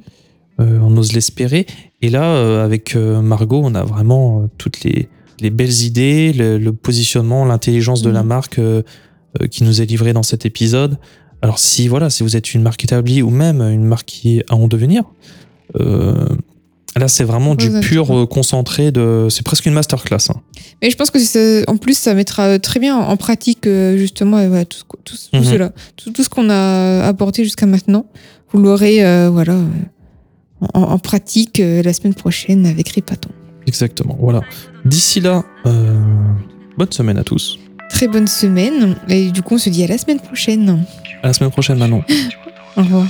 Euh, 0.61 0.79
on 0.81 0.97
ose 0.97 1.12
l'espérer. 1.12 1.66
Et 2.01 2.11
là, 2.11 2.24
euh, 2.24 2.64
avec 2.64 2.95
euh, 2.95 3.20
Margot, 3.22 3.61
on 3.64 3.74
a 3.74 3.82
vraiment 3.82 4.49
toutes 4.57 4.85
les, 4.85 5.09
les 5.41 5.51
belles 5.51 5.82
idées, 5.82 6.32
le, 6.32 6.59
le 6.59 6.72
positionnement, 6.72 7.45
l'intelligence 7.45 8.03
de 8.03 8.11
la 8.11 8.22
Mhm. 8.22 8.28
marque 8.28 8.59
euh, 8.59 8.82
euh, 9.43 9.47
qui 9.49 9.64
nous 9.64 9.80
est 9.82 9.87
livrée 9.87 10.12
dans 10.12 10.22
cet 10.22 10.47
épisode. 10.47 10.97
Alors 11.43 11.59
si 11.59 11.89
voilà, 11.89 12.09
si 12.11 12.22
vous 12.22 12.37
êtes 12.37 12.55
une 12.55 12.62
marque 12.62 12.85
établie 12.85 13.20
ou 13.22 13.30
même 13.30 13.61
une 13.61 13.85
marque 13.85 14.07
qui 14.07 14.39
est 14.39 14.45
à 14.51 14.55
en 14.55 14.66
devenir, 14.68 15.03
euh, 15.80 16.14
là 16.97 17.09
c'est 17.09 17.24
vraiment 17.24 17.55
du 17.55 17.68
pur 17.80 18.26
concentré 18.30 18.93
de, 18.93 19.26
c'est 19.28 19.45
presque 19.45 19.66
une 19.66 19.74
masterclass. 19.74 20.30
hein. 20.30 20.41
Mais 20.80 20.91
je 20.91 20.97
pense 20.97 21.11
que 21.11 21.18
c'est- 21.18 21.68
en 21.68 21.76
plus, 21.76 21.99
ça 21.99 22.14
mettra 22.14 22.59
très 22.59 22.78
bien 22.80 22.97
en 22.97 23.16
pratique 23.16 23.64
justement 23.97 24.47
voilà, 24.49 24.64
tout, 24.64 24.78
ce, 24.78 24.85
tout, 25.05 25.16
ce- 25.16 25.30
tout 25.30 25.45
cela, 25.45 25.72
tout, 25.97 26.11
tout 26.12 26.22
ce 26.24 26.28
qu'on 26.30 26.49
a 26.51 27.03
abordé 27.05 27.43
jusqu'à 27.45 27.66
maintenant. 27.66 28.07
Vous 28.53 28.61
l'aurez 28.62 29.05
euh, 29.05 29.28
voilà 29.30 29.57
en, 30.72 30.80
en 30.82 30.99
pratique 30.99 31.59
la 31.61 31.93
semaine 31.93 32.14
prochaine 32.14 32.64
avec 32.66 32.89
Ripaton. 32.91 33.30
Exactement. 33.67 34.17
Voilà. 34.21 34.41
D'ici 34.85 35.21
là, 35.21 35.45
euh, 35.67 36.03
bonne 36.77 36.93
semaine 36.93 37.19
à 37.19 37.25
tous. 37.25 37.59
Très 37.91 38.09
bonne 38.09 38.27
semaine 38.27 38.97
et 39.09 39.31
du 39.31 39.43
coup, 39.43 39.55
on 39.55 39.59
se 39.59 39.71
dit 39.71 39.85
à 39.85 39.87
la 39.87 39.99
semaine 39.99 40.21
prochaine. 40.21 40.85
À 41.23 41.29
la 41.29 41.33
semaine 41.33 41.51
prochaine, 41.51 41.79
Manon. 41.79 42.03
Au 42.77 42.83
revoir. 42.83 43.07